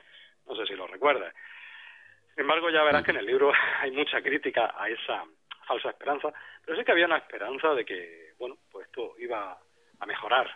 no 0.46 0.54
sé 0.56 0.66
si 0.66 0.74
lo 0.74 0.86
recuerdas. 0.86 1.34
Sin 2.34 2.42
embargo, 2.42 2.70
ya 2.70 2.82
verás 2.82 3.04
que 3.04 3.12
en 3.12 3.18
el 3.18 3.26
libro 3.26 3.52
hay 3.80 3.90
mucha 3.90 4.20
crítica 4.20 4.74
a 4.76 4.88
esa 4.88 5.24
falsa 5.70 5.90
esperanza, 5.90 6.32
pero 6.64 6.76
sí 6.76 6.84
que 6.84 6.90
había 6.90 7.06
una 7.06 7.18
esperanza 7.18 7.72
de 7.74 7.84
que, 7.84 8.32
bueno, 8.38 8.58
pues 8.72 8.86
esto 8.86 9.14
iba 9.20 9.56
a 10.00 10.06
mejorar, 10.06 10.50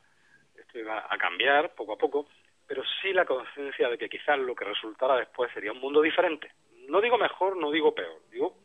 esto 0.56 0.78
iba 0.78 1.06
a 1.08 1.16
cambiar 1.16 1.72
poco 1.76 1.92
a 1.92 1.96
poco, 1.98 2.26
pero 2.66 2.82
sí 3.00 3.12
la 3.12 3.24
conciencia 3.24 3.88
de 3.88 3.96
que 3.96 4.08
quizás 4.08 4.38
lo 4.40 4.56
que 4.56 4.64
resultara 4.64 5.16
después 5.16 5.52
sería 5.54 5.70
un 5.70 5.78
mundo 5.78 6.02
diferente. 6.02 6.50
No 6.88 7.00
digo 7.00 7.16
mejor, 7.16 7.56
no 7.56 7.70
digo 7.70 7.94
peor, 7.94 8.22
digo 8.32 8.56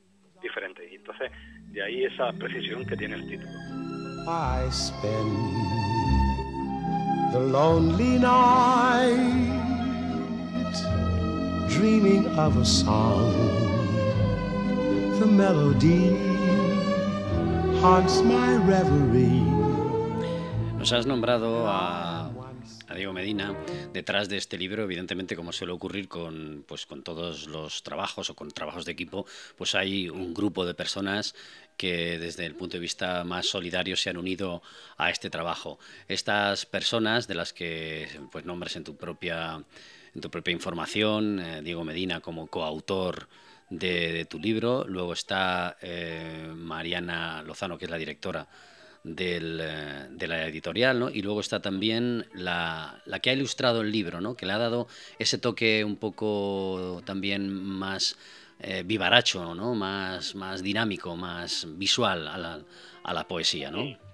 diferentes. 0.41 0.91
Y 0.91 0.95
entonces, 0.95 1.31
de 1.71 1.83
ahí 1.83 2.05
esa 2.05 2.31
precisión 2.33 2.83
que 2.88 2.97
tiene 2.97 3.15
el 3.15 3.27
título. 3.27 3.51
I 4.27 4.67
spend 4.71 5.38
the 7.31 7.39
lonely 7.39 8.17
night 8.17 9.59
dreaming 11.69 12.25
of 12.39 12.57
a 12.57 12.65
song. 12.65 13.33
The 15.19 15.27
melody. 15.27 16.28
Nos 20.77 20.91
has 20.91 21.05
nombrado 21.05 21.65
a, 21.65 22.25
a, 22.87 22.95
Diego 22.95 23.13
Medina 23.13 23.55
detrás 23.93 24.27
de 24.27 24.35
este 24.35 24.57
libro, 24.57 24.83
evidentemente, 24.83 25.37
como 25.37 25.53
suele 25.53 25.71
ocurrir 25.71 26.09
con, 26.09 26.65
pues, 26.67 26.85
con 26.85 27.03
todos 27.03 27.47
los 27.47 27.81
trabajos 27.83 28.29
o 28.29 28.35
con 28.35 28.51
trabajos 28.51 28.83
de 28.83 28.91
equipo, 28.91 29.25
pues 29.57 29.75
hay 29.75 30.09
un 30.09 30.33
grupo 30.33 30.65
de 30.65 30.73
personas 30.73 31.35
que 31.77 32.19
desde 32.19 32.45
el 32.45 32.55
punto 32.55 32.75
de 32.75 32.81
vista 32.81 33.23
más 33.23 33.45
solidario 33.45 33.95
se 33.95 34.09
han 34.09 34.17
unido 34.17 34.61
a 34.97 35.09
este 35.09 35.29
trabajo. 35.29 35.79
Estas 36.09 36.65
personas 36.65 37.29
de 37.29 37.35
las 37.35 37.53
que 37.53 38.09
pues, 38.29 38.43
nombres 38.43 38.75
en 38.75 38.83
tu 38.83 38.97
propia, 38.97 39.63
en 40.13 40.21
tu 40.21 40.29
propia 40.29 40.51
información, 40.51 41.39
eh, 41.39 41.61
Diego 41.61 41.85
Medina 41.85 42.19
como 42.19 42.47
coautor 42.47 43.29
de, 43.69 44.25
tu 44.25 44.39
libro, 44.39 44.86
luego 44.88 45.13
está 45.13 45.77
eh, 45.82 46.51
Mariana 46.55 47.43
Lozano, 47.43 47.77
que 47.77 47.86
es 47.86 47.91
la 47.91 47.97
directora 47.97 48.47
del, 49.03 49.60
eh, 49.62 50.08
de 50.10 50.27
la 50.27 50.47
editorial, 50.47 50.99
¿no? 50.99 51.10
Y 51.10 51.21
luego 51.21 51.39
está 51.39 51.62
también 51.62 52.25
la, 52.34 53.01
la, 53.05 53.19
que 53.19 53.29
ha 53.29 53.34
ilustrado 53.34 53.82
el 53.82 53.91
libro, 53.91 54.21
¿no? 54.21 54.36
Que 54.36 54.45
le 54.45 54.53
ha 54.53 54.58
dado 54.58 54.88
ese 55.19 55.38
toque 55.38 55.84
un 55.84 55.97
poco 55.97 57.01
también 57.05 57.51
más 57.51 58.17
eh, 58.60 58.84
vivaracho, 58.86 59.55
¿no? 59.55 59.75
Más, 59.75 60.36
más 60.36 60.62
dinámico, 60.63 61.15
más 61.15 61.65
visual 61.77 62.27
a 62.27 62.38
la, 62.38 62.60
a 63.03 63.13
la 63.13 63.27
poesía, 63.27 63.71
¿no? 63.71 64.09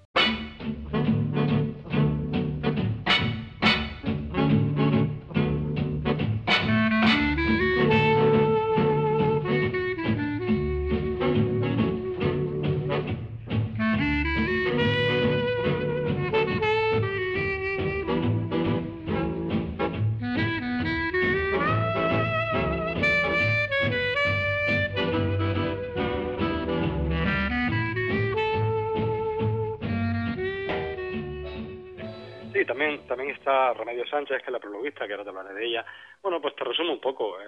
También, 32.65 33.07
también 33.07 33.31
está 33.31 33.73
Remedio 33.73 34.05
Sánchez, 34.07 34.39
que 34.39 34.45
es 34.45 34.51
la 34.51 34.59
prologuista, 34.59 35.05
que 35.05 35.13
ahora 35.13 35.23
te 35.23 35.29
hablaré 35.29 35.53
de 35.53 35.65
ella. 35.65 35.85
Bueno, 36.21 36.41
pues 36.41 36.55
te 36.55 36.63
resumo 36.63 36.93
un 36.93 37.01
poco. 37.01 37.39
Eh, 37.39 37.45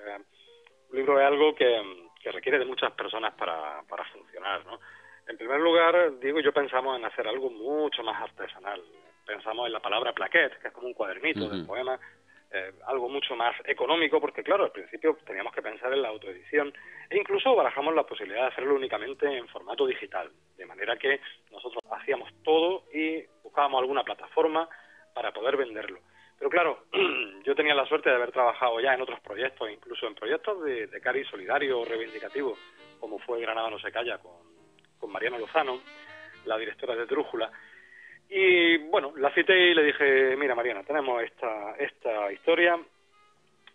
un 0.89 0.95
libro 0.95 1.19
es 1.19 1.25
algo 1.25 1.53
que, 1.53 2.09
que, 2.21 2.31
requiere 2.31 2.59
de 2.59 2.65
muchas 2.65 2.91
personas 2.93 3.33
para, 3.35 3.81
para 3.89 4.05
funcionar, 4.05 4.65
¿no? 4.65 4.79
En 5.27 5.37
primer 5.37 5.59
lugar, 5.59 6.19
digo, 6.19 6.39
yo 6.39 6.53
pensamos 6.53 6.97
en 6.97 7.05
hacer 7.05 7.27
algo 7.27 7.49
mucho 7.49 8.01
más 8.01 8.21
artesanal. 8.21 8.81
Pensamos 9.25 9.67
en 9.67 9.73
la 9.73 9.81
palabra 9.81 10.13
plaquette, 10.13 10.57
que 10.61 10.69
es 10.69 10.73
como 10.73 10.87
un 10.87 10.93
cuadernito 10.93 11.41
uh 11.41 11.49
-huh. 11.49 11.61
de 11.61 11.67
poema, 11.67 11.99
eh, 12.49 12.71
algo 12.85 13.09
mucho 13.09 13.35
más 13.35 13.53
económico, 13.65 14.21
porque 14.21 14.41
claro, 14.41 14.63
al 14.63 14.71
principio 14.71 15.17
teníamos 15.25 15.53
que 15.53 15.61
pensar 15.61 15.91
en 15.91 16.01
la 16.01 16.07
autoedición 16.07 16.73
e 17.09 17.17
incluso 17.17 17.53
barajamos 17.53 17.93
la 17.93 18.05
posibilidad 18.05 18.43
de 18.43 18.47
hacerlo 18.47 18.75
únicamente 18.75 19.25
en 19.25 19.49
formato 19.49 19.85
digital, 19.85 20.31
de 20.55 20.65
manera 20.65 20.95
que 20.95 21.19
nosotros 21.51 21.83
hacíamos 21.91 22.31
todo 22.43 22.85
y 22.93 23.21
buscábamos 23.43 23.81
alguna 23.81 24.03
plataforma 24.05 24.69
para 25.17 25.31
poder 25.31 25.57
venderlo. 25.57 25.99
Pero 26.37 26.51
claro, 26.51 26.83
yo 27.43 27.55
tenía 27.55 27.73
la 27.73 27.87
suerte 27.87 28.07
de 28.07 28.15
haber 28.15 28.31
trabajado 28.31 28.79
ya 28.79 28.93
en 28.93 29.01
otros 29.01 29.19
proyectos, 29.21 29.67
incluso 29.67 30.05
en 30.05 30.13
proyectos 30.13 30.63
de, 30.63 30.85
de 30.85 31.01
cari 31.01 31.25
solidario 31.25 31.79
o 31.79 31.85
reivindicativo, 31.85 32.55
como 32.99 33.17
fue 33.17 33.41
Granada 33.41 33.71
no 33.71 33.79
se 33.79 33.91
calla 33.91 34.19
con, 34.19 34.33
con 34.99 35.11
Mariana 35.11 35.39
Lozano, 35.39 35.81
la 36.45 36.55
directora 36.59 36.95
de 36.95 37.07
Trújula. 37.07 37.51
Y 38.29 38.77
bueno, 38.89 39.11
la 39.17 39.33
cité 39.33 39.57
y 39.57 39.73
le 39.73 39.85
dije, 39.85 40.35
mira 40.37 40.53
Mariana, 40.53 40.83
tenemos 40.83 41.23
esta, 41.23 41.75
esta 41.79 42.31
historia, 42.31 42.79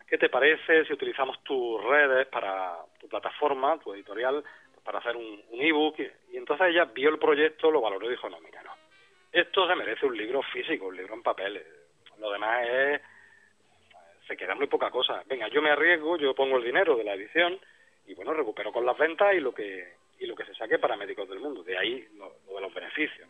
¿qué 0.07 0.19
te 0.19 0.29
parece 0.29 0.85
si 0.85 0.93
utilizamos 0.93 1.43
tus 1.43 1.83
redes 1.83 2.29
para 2.29 2.77
tu 3.01 3.09
plataforma, 3.09 3.81
tu 3.81 3.93
editorial, 3.95 4.45
para 4.85 5.01
hacer 5.01 5.17
un, 5.17 5.43
un 5.51 5.61
ebook? 5.61 5.99
Y 6.31 6.37
entonces 6.37 6.69
ella 6.69 6.85
vio 6.85 7.09
el 7.09 7.19
proyecto, 7.19 7.69
lo 7.69 7.81
valoró 7.81 8.07
y 8.07 8.11
dijo, 8.11 8.31
no, 8.31 8.39
mira, 8.39 8.63
no, 8.63 8.71
esto 9.33 9.67
se 9.67 9.75
merece 9.75 10.07
un 10.07 10.17
libro 10.17 10.43
físico, 10.43 10.87
un 10.87 10.97
libro 10.97 11.15
en 11.15 11.23
papel. 11.23 11.63
Lo 12.19 12.31
demás 12.31 12.67
es... 12.69 13.01
se 14.27 14.37
queda 14.37 14.55
muy 14.55 14.67
poca 14.67 14.91
cosa. 14.91 15.23
Venga, 15.27 15.49
yo 15.49 15.63
me 15.63 15.71
arriesgo, 15.71 16.19
yo 16.19 16.35
pongo 16.35 16.59
el 16.59 16.65
dinero 16.65 16.97
de 16.97 17.05
la 17.05 17.15
edición 17.15 17.59
y 18.07 18.15
bueno, 18.15 18.35
recupero 18.35 18.73
con 18.73 18.85
las 18.85 18.99
ventas 18.99 19.35
y 19.35 19.41
lo 19.41 19.53
que 19.53 20.01
y 20.19 20.27
lo 20.27 20.37
que 20.37 20.45
se 20.45 20.55
saque 20.55 20.79
para 20.79 20.97
médicos 20.97 21.29
del 21.29 21.41
mundo. 21.41 21.65
De 21.65 21.77
ahí 21.77 22.07
lo, 22.17 22.33
lo 22.47 22.55
de 22.55 22.61
los 22.61 22.75
beneficios. 22.75 23.29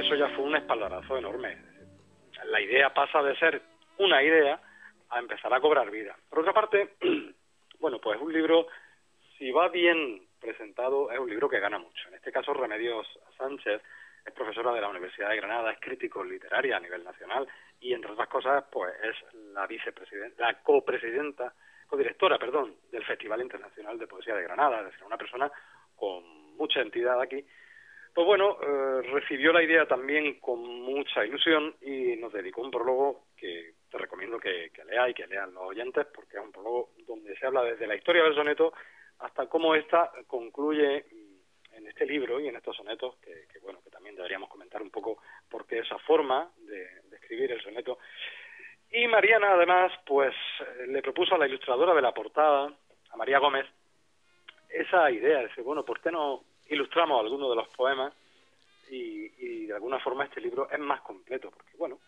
Eso 0.00 0.14
ya 0.16 0.28
fue 0.30 0.44
un 0.44 0.56
espaldarazo 0.56 1.16
enorme. 1.16 1.56
La 2.46 2.60
idea 2.60 2.92
pasa 2.92 3.22
de 3.22 3.36
ser 3.36 3.62
una 3.98 4.22
idea 4.22 4.60
a 5.10 5.18
empezar 5.18 5.52
a 5.54 5.60
cobrar 5.60 5.90
vida. 5.90 6.16
Por 6.28 6.40
otra 6.40 6.52
parte, 6.52 6.96
bueno, 7.78 8.00
pues 8.00 8.20
un 8.20 8.32
libro, 8.32 8.66
si 9.38 9.50
va 9.52 9.68
bien 9.68 10.26
presentado, 10.40 11.10
es 11.10 11.18
un 11.18 11.30
libro 11.30 11.48
que 11.48 11.60
gana 11.60 11.78
mucho. 11.78 12.08
En 12.08 12.14
este 12.14 12.32
caso, 12.32 12.52
Remedios 12.52 13.06
Sánchez 13.38 13.80
es 14.26 14.32
profesora 14.32 14.72
de 14.72 14.80
la 14.80 14.88
Universidad 14.88 15.30
de 15.30 15.36
Granada, 15.36 15.70
es 15.70 15.80
crítico 15.80 16.24
literaria 16.24 16.76
a 16.76 16.80
nivel 16.80 17.04
nacional 17.04 17.46
y, 17.80 17.92
entre 17.92 18.12
otras 18.12 18.28
cosas, 18.28 18.64
pues 18.70 18.92
es 19.02 19.34
la 19.52 19.66
vicepresidenta, 19.66 20.44
la 20.44 20.62
copresidenta, 20.62 21.54
codirectora, 21.86 22.38
perdón, 22.38 22.74
del 22.90 23.04
Festival 23.04 23.42
Internacional 23.42 23.98
de 23.98 24.06
Poesía 24.06 24.34
de 24.34 24.42
Granada, 24.42 24.80
es 24.80 24.86
decir, 24.86 25.04
una 25.04 25.18
persona 25.18 25.50
con 25.94 26.56
mucha 26.56 26.80
entidad 26.80 27.20
aquí 27.20 27.44
pues 28.14 28.26
bueno, 28.26 28.58
eh, 28.62 29.02
recibió 29.12 29.52
la 29.52 29.62
idea 29.62 29.86
también 29.86 30.38
con 30.38 30.60
mucha 30.62 31.26
ilusión 31.26 31.74
y 31.80 32.14
nos 32.16 32.32
dedicó 32.32 32.62
un 32.62 32.70
prólogo 32.70 33.24
que 33.36 33.74
te 33.90 33.98
recomiendo 33.98 34.38
que, 34.38 34.70
que 34.70 34.82
y 35.10 35.14
que 35.14 35.26
lean 35.26 35.52
los 35.52 35.64
oyentes 35.64 36.06
porque 36.14 36.36
es 36.36 36.42
un 36.42 36.52
prólogo 36.52 36.90
donde 37.08 37.36
se 37.36 37.46
habla 37.46 37.64
desde 37.64 37.88
la 37.88 37.96
historia 37.96 38.22
del 38.22 38.36
soneto 38.36 38.72
hasta 39.18 39.48
cómo 39.48 39.74
ésta 39.74 40.12
concluye 40.28 41.04
en 41.72 41.86
este 41.88 42.06
libro 42.06 42.38
y 42.38 42.46
en 42.46 42.54
estos 42.54 42.76
sonetos 42.76 43.16
que, 43.16 43.58
bueno 43.62 43.80
que 43.82 43.90
también 43.90 44.14
deberíamos 44.14 44.48
comentar 44.48 44.80
un 44.80 44.90
poco 44.90 45.18
por 45.50 45.66
qué 45.66 45.80
esa 45.80 45.98
forma 45.98 46.52
de, 46.58 46.86
escribir 47.16 47.52
el 47.52 47.62
soneto. 47.62 47.98
Y 48.90 49.08
Mariana 49.08 49.54
además 49.54 49.90
pues 50.06 50.34
le 50.86 51.02
propuso 51.02 51.34
a 51.34 51.38
la 51.38 51.48
ilustradora 51.48 51.94
de 51.94 52.02
la 52.02 52.14
portada 52.14 52.72
a 53.10 53.16
María 53.16 53.40
Gómez 53.40 53.66
esa 54.68 55.10
idea 55.10 55.40
dice 55.40 55.62
bueno 55.62 55.84
por 55.84 56.00
qué 56.00 56.12
no 56.12 56.44
ilustramos 56.68 57.20
algunos 57.20 57.50
de 57.50 57.56
los 57.56 57.68
poemas 57.68 58.12
y, 58.90 59.30
y, 59.38 59.66
de 59.66 59.74
alguna 59.74 59.98
forma 59.98 60.24
este 60.24 60.40
libro 60.40 60.68
es 60.70 60.78
más 60.78 61.00
completo, 61.02 61.50
porque 61.50 61.76
bueno, 61.76 61.98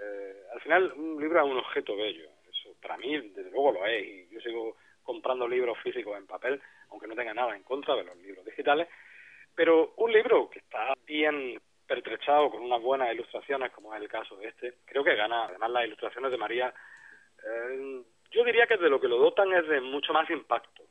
eh, 0.00 0.42
al 0.52 0.60
final 0.60 0.92
un 0.96 1.20
libro 1.20 1.40
es 1.40 1.50
un 1.50 1.58
objeto 1.58 1.96
bello, 1.96 2.28
eso 2.50 2.74
para 2.80 2.96
mí 2.96 3.18
desde 3.18 3.50
luego 3.50 3.72
lo 3.72 3.86
es, 3.86 4.06
y 4.06 4.28
yo 4.30 4.40
sigo 4.40 4.76
comprando 5.02 5.48
libros 5.48 5.78
físicos 5.78 6.16
en 6.16 6.26
papel, 6.26 6.60
aunque 6.90 7.06
no 7.06 7.14
tenga 7.14 7.34
nada 7.34 7.56
en 7.56 7.62
contra 7.62 7.96
de 7.96 8.04
los 8.04 8.16
libros 8.18 8.44
digitales, 8.44 8.88
pero 9.54 9.94
un 9.96 10.12
libro 10.12 10.48
que 10.48 10.60
está 10.60 10.94
bien 11.06 11.60
pertrechado 11.86 12.50
con 12.50 12.62
unas 12.62 12.80
buenas 12.80 13.12
ilustraciones, 13.12 13.72
como 13.72 13.94
es 13.94 14.00
el 14.00 14.08
caso 14.08 14.36
de 14.36 14.48
este, 14.48 14.74
creo 14.84 15.02
que 15.02 15.16
gana, 15.16 15.46
además 15.46 15.70
las 15.70 15.86
ilustraciones 15.86 16.30
de 16.30 16.38
María, 16.38 16.72
eh, 17.44 18.02
yo 18.30 18.44
diría 18.44 18.66
que 18.66 18.76
de 18.76 18.88
lo 18.88 19.00
que 19.00 19.08
lo 19.08 19.18
dotan 19.18 19.52
es 19.52 19.66
de 19.66 19.80
mucho 19.80 20.12
más 20.12 20.30
impacto, 20.30 20.84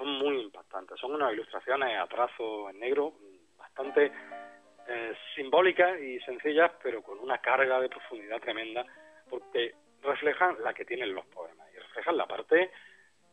son 0.00 0.12
muy 0.18 0.40
impactantes. 0.40 0.98
Son 0.98 1.12
unas 1.12 1.32
ilustraciones 1.34 1.98
a 1.98 2.06
trazo 2.06 2.70
en 2.70 2.80
negro 2.80 3.12
bastante 3.58 4.10
eh, 4.88 5.14
simbólicas 5.34 6.00
y 6.00 6.18
sencillas, 6.20 6.72
pero 6.82 7.02
con 7.02 7.18
una 7.18 7.38
carga 7.38 7.78
de 7.80 7.90
profundidad 7.90 8.40
tremenda, 8.40 8.84
porque 9.28 9.74
reflejan 10.00 10.56
la 10.62 10.72
que 10.72 10.86
tienen 10.86 11.14
los 11.14 11.26
poemas 11.26 11.68
y 11.74 11.78
reflejan 11.78 12.16
la 12.16 12.26
parte 12.26 12.70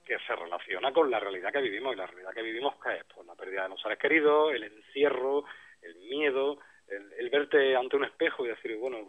que 0.03 0.17
se 0.19 0.35
relaciona 0.35 0.91
con 0.91 1.09
la 1.09 1.21
realidad 1.21 1.53
que 1.53 1.61
vivimos 1.61 1.93
y 1.93 1.97
la 1.97 2.07
realidad 2.07 2.33
que 2.33 2.41
vivimos 2.41 2.75
que 2.83 2.97
es 2.97 3.03
pues, 3.15 3.25
la 3.25 3.35
pérdida 3.35 3.63
de 3.63 3.69
los 3.69 3.81
seres 3.81 3.97
queridos, 3.97 4.53
el 4.53 4.63
encierro, 4.63 5.45
el 5.81 5.95
miedo, 6.09 6.59
el, 6.87 7.13
el 7.13 7.29
verte 7.29 7.77
ante 7.77 7.95
un 7.95 8.03
espejo 8.03 8.45
y 8.45 8.49
decir, 8.49 8.75
bueno, 8.75 9.07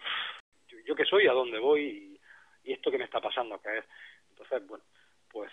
yo, 0.69 0.79
yo 0.87 0.95
qué 0.95 1.05
soy, 1.05 1.27
a 1.27 1.33
dónde 1.33 1.59
voy 1.59 1.83
y, 2.65 2.73
esto 2.73 2.91
que 2.91 2.99
me 2.99 3.05
está 3.05 3.19
pasando, 3.19 3.59
que 3.63 3.79
es. 3.79 3.85
Entonces, 4.29 4.67
bueno, 4.67 4.85
pues 5.31 5.51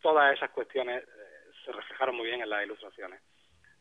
todas 0.00 0.32
esas 0.32 0.50
cuestiones 0.50 1.02
se 1.64 1.72
reflejaron 1.72 2.16
muy 2.16 2.26
bien 2.26 2.40
en 2.40 2.50
las 2.50 2.64
ilustraciones. 2.64 3.20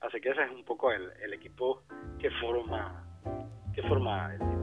Así 0.01 0.19
que 0.19 0.29
ese 0.29 0.43
es 0.43 0.51
un 0.51 0.65
poco 0.65 0.91
el, 0.91 1.11
el 1.21 1.33
equipo 1.33 1.83
que 2.19 2.31
forma, 2.31 3.05
que 3.73 3.83
forma 3.83 4.33
el 4.33 4.39
libro. 4.39 4.61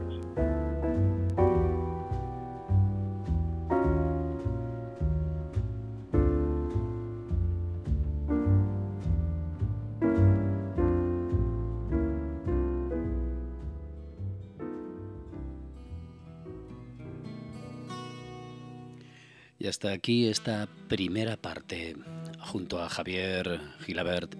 Y 19.61 19.67
hasta 19.67 19.91
aquí 19.91 20.29
esta 20.29 20.69
primera 20.87 21.35
parte, 21.35 21.93
junto 22.41 22.81
a 22.81 22.89
Javier 22.89 23.61
Gilabert, 23.85 24.35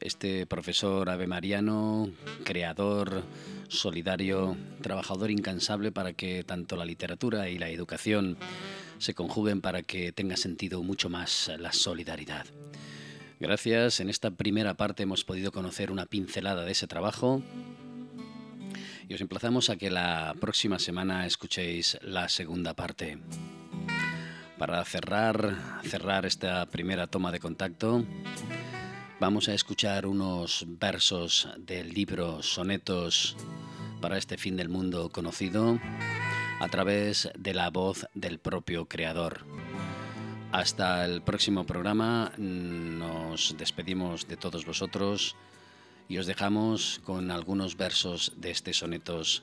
este 0.00 0.46
profesor 0.46 1.08
avemariano, 1.10 2.10
creador, 2.44 3.22
solidario, 3.68 4.56
trabajador 4.82 5.30
incansable 5.30 5.92
para 5.92 6.12
que 6.12 6.44
tanto 6.44 6.76
la 6.76 6.84
literatura 6.84 7.48
y 7.48 7.58
la 7.58 7.68
educación 7.68 8.36
se 8.98 9.14
conjuguen 9.14 9.60
para 9.60 9.82
que 9.82 10.12
tenga 10.12 10.36
sentido 10.36 10.82
mucho 10.82 11.08
más 11.08 11.50
la 11.58 11.72
solidaridad. 11.72 12.46
Gracias, 13.40 14.00
en 14.00 14.08
esta 14.08 14.30
primera 14.30 14.74
parte 14.74 15.02
hemos 15.02 15.24
podido 15.24 15.52
conocer 15.52 15.90
una 15.90 16.06
pincelada 16.06 16.64
de 16.64 16.72
ese 16.72 16.86
trabajo 16.86 17.42
y 19.08 19.14
os 19.14 19.20
emplazamos 19.20 19.70
a 19.70 19.76
que 19.76 19.90
la 19.90 20.34
próxima 20.40 20.78
semana 20.78 21.26
escuchéis 21.26 21.98
la 22.02 22.28
segunda 22.28 22.74
parte. 22.74 23.18
Para 24.58 24.84
cerrar, 24.84 26.24
esta 26.24 26.66
primera 26.66 27.08
toma 27.08 27.32
de 27.32 27.40
contacto, 27.40 28.04
vamos 29.18 29.48
a 29.48 29.54
escuchar 29.54 30.06
unos 30.06 30.64
versos 30.68 31.48
del 31.58 31.92
libro 31.92 32.40
Sonetos 32.40 33.36
para 34.00 34.16
este 34.16 34.38
fin 34.38 34.56
del 34.56 34.68
mundo 34.68 35.10
conocido 35.10 35.80
a 36.60 36.68
través 36.68 37.30
de 37.36 37.52
la 37.52 37.70
voz 37.70 38.06
del 38.14 38.38
propio 38.38 38.86
creador. 38.86 39.40
Hasta 40.52 41.04
el 41.04 41.20
próximo 41.20 41.66
programa, 41.66 42.30
nos 42.38 43.56
despedimos 43.58 44.28
de 44.28 44.36
todos 44.36 44.64
vosotros 44.64 45.34
y 46.08 46.18
os 46.18 46.26
dejamos 46.26 47.00
con 47.02 47.32
algunos 47.32 47.76
versos 47.76 48.34
de 48.36 48.52
este 48.52 48.72
sonetos 48.72 49.42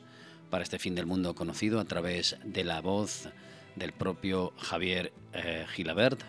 para 0.50 0.64
este 0.64 0.80
fin 0.80 0.96
del 0.96 1.06
mundo 1.06 1.36
conocido 1.36 1.82
a 1.82 1.86
través 1.86 2.38
de 2.46 2.64
la 2.64 2.80
voz 2.80 3.28
del 3.76 3.94
propio 3.94 4.54
Javier 4.58 5.14
eh, 5.34 5.66
Gilabert. 5.74 6.22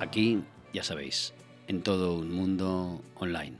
Aquí, 0.00 0.42
ya 0.72 0.82
sabéis, 0.82 1.34
en 1.66 1.82
todo 1.82 2.14
un 2.14 2.30
mundo 2.32 3.02
online. 3.16 3.56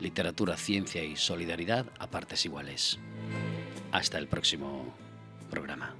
Literatura, 0.00 0.56
ciencia 0.56 1.04
y 1.04 1.16
solidaridad 1.16 1.86
a 1.98 2.10
partes 2.10 2.44
iguales. 2.44 2.98
Hasta 3.92 4.18
el 4.18 4.26
próximo 4.26 4.94
programa. 5.50 5.94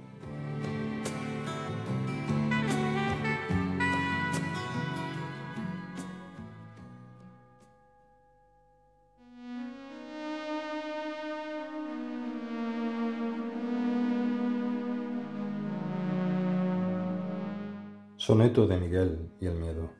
Soneto 18.25 18.67
de 18.67 18.77
Miguel 18.77 19.33
y 19.41 19.47
el 19.47 19.55
miedo. 19.55 19.91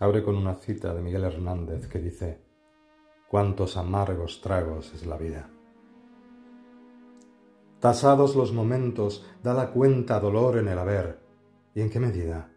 Abre 0.00 0.22
con 0.22 0.36
una 0.36 0.54
cita 0.54 0.94
de 0.94 1.02
Miguel 1.02 1.24
Hernández 1.24 1.86
que 1.86 1.98
dice, 1.98 2.40
cuántos 3.28 3.76
amargos 3.76 4.40
tragos 4.40 4.90
es 4.94 5.04
la 5.04 5.18
vida. 5.18 5.50
Tasados 7.78 8.34
los 8.36 8.54
momentos, 8.54 9.22
da 9.42 9.52
la 9.52 9.70
cuenta 9.70 10.18
dolor 10.18 10.56
en 10.56 10.68
el 10.68 10.78
haber. 10.78 11.20
¿Y 11.74 11.82
en 11.82 11.90
qué 11.90 12.00
medida? 12.00 12.50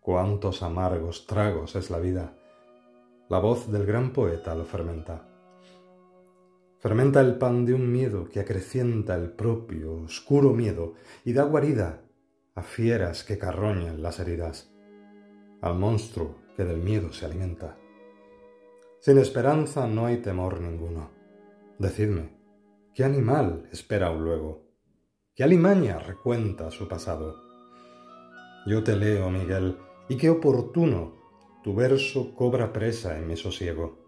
Cuántos 0.00 0.64
amargos 0.64 1.28
tragos 1.28 1.76
es 1.76 1.88
la 1.88 2.00
vida. 2.00 2.36
La 3.28 3.38
voz 3.38 3.70
del 3.70 3.86
gran 3.86 4.12
poeta 4.12 4.56
lo 4.56 4.64
fermenta. 4.64 5.28
Fermenta 6.80 7.20
el 7.20 7.38
pan 7.38 7.64
de 7.64 7.74
un 7.74 7.92
miedo 7.92 8.28
que 8.28 8.40
acrecienta 8.40 9.14
el 9.14 9.30
propio 9.30 10.02
oscuro 10.02 10.52
miedo 10.52 10.94
y 11.24 11.32
da 11.32 11.44
guarida 11.44 12.05
a 12.56 12.62
fieras 12.62 13.22
que 13.22 13.38
carroñan 13.38 14.02
las 14.02 14.18
heridas, 14.18 14.72
al 15.60 15.78
monstruo 15.78 16.36
que 16.56 16.64
del 16.64 16.78
miedo 16.78 17.12
se 17.12 17.26
alimenta. 17.26 17.76
Sin 19.00 19.18
esperanza 19.18 19.86
no 19.86 20.06
hay 20.06 20.16
temor 20.16 20.60
ninguno. 20.60 21.10
Decidme, 21.78 22.34
¿qué 22.94 23.04
animal 23.04 23.68
espera 23.70 24.10
un 24.10 24.24
luego? 24.24 24.66
¿Qué 25.34 25.44
alimaña 25.44 25.98
recuenta 25.98 26.70
su 26.70 26.88
pasado? 26.88 27.36
Yo 28.66 28.82
te 28.82 28.96
leo, 28.96 29.30
Miguel, 29.30 29.76
y 30.08 30.16
qué 30.16 30.30
oportuno 30.30 31.14
tu 31.62 31.74
verso 31.74 32.34
cobra 32.34 32.72
presa 32.72 33.18
en 33.18 33.28
mi 33.28 33.36
sosiego. 33.36 33.98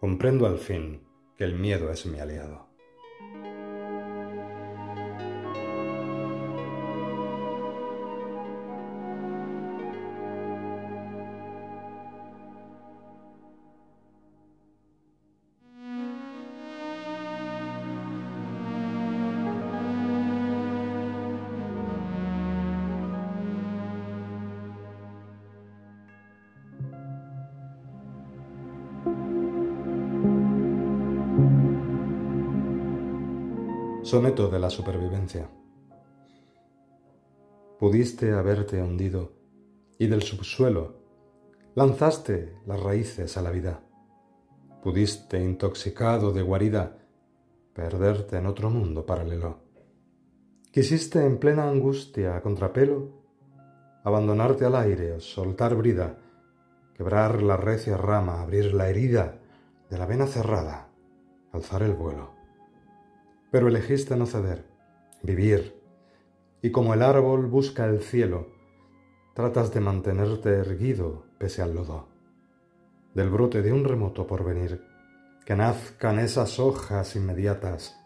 Comprendo 0.00 0.46
al 0.46 0.58
fin 0.58 1.06
que 1.36 1.44
el 1.44 1.54
miedo 1.54 1.90
es 1.90 2.04
mi 2.04 2.18
aliado. 2.18 2.73
Soneto 34.14 34.46
de 34.46 34.60
la 34.60 34.70
supervivencia. 34.70 35.50
Pudiste 37.80 38.32
haberte 38.32 38.80
hundido 38.80 39.32
y 39.98 40.06
del 40.06 40.22
subsuelo 40.22 41.00
lanzaste 41.74 42.56
las 42.64 42.80
raíces 42.80 43.36
a 43.36 43.42
la 43.42 43.50
vida. 43.50 43.80
Pudiste, 44.84 45.42
intoxicado 45.42 46.30
de 46.30 46.42
guarida, 46.42 46.96
perderte 47.72 48.36
en 48.36 48.46
otro 48.46 48.70
mundo 48.70 49.04
paralelo. 49.04 49.58
Quisiste 50.70 51.26
en 51.26 51.38
plena 51.38 51.68
angustia, 51.68 52.36
a 52.36 52.40
contrapelo, 52.40 53.08
abandonarte 54.04 54.64
al 54.64 54.76
aire, 54.76 55.18
soltar 55.18 55.74
brida, 55.74 56.20
quebrar 56.94 57.42
la 57.42 57.56
recia 57.56 57.96
rama, 57.96 58.42
abrir 58.42 58.74
la 58.74 58.88
herida 58.88 59.40
de 59.90 59.98
la 59.98 60.06
vena 60.06 60.28
cerrada, 60.28 60.88
alzar 61.50 61.82
el 61.82 61.94
vuelo 61.94 62.33
pero 63.54 63.68
elegiste 63.68 64.16
no 64.16 64.26
ceder, 64.26 64.64
vivir, 65.22 65.80
y 66.60 66.72
como 66.72 66.92
el 66.92 67.02
árbol 67.02 67.46
busca 67.46 67.86
el 67.86 68.00
cielo, 68.00 68.48
tratas 69.32 69.72
de 69.72 69.78
mantenerte 69.78 70.48
erguido 70.48 71.26
pese 71.38 71.62
al 71.62 71.72
lodo. 71.72 72.08
Del 73.14 73.30
brote 73.30 73.62
de 73.62 73.72
un 73.72 73.84
remoto 73.84 74.26
porvenir, 74.26 74.82
que 75.46 75.54
nazcan 75.54 76.18
esas 76.18 76.58
hojas 76.58 77.14
inmediatas, 77.14 77.96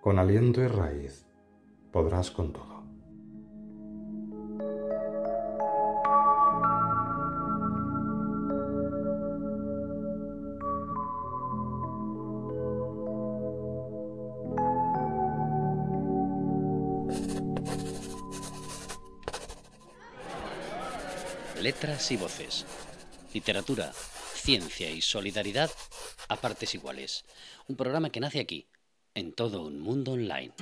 con 0.00 0.18
aliento 0.18 0.60
y 0.60 0.66
raíz 0.66 1.24
podrás 1.92 2.32
con 2.32 2.52
todo. 2.52 2.75
Letras 21.76 22.10
y 22.10 22.16
voces. 22.16 22.64
Literatura, 23.34 23.92
ciencia 24.34 24.90
y 24.90 25.02
solidaridad 25.02 25.70
a 26.26 26.36
partes 26.36 26.74
iguales. 26.74 27.26
Un 27.68 27.76
programa 27.76 28.08
que 28.08 28.18
nace 28.18 28.40
aquí, 28.40 28.66
en 29.14 29.34
todo 29.34 29.60
un 29.60 29.80
mundo 29.80 30.12
online. 30.12 30.54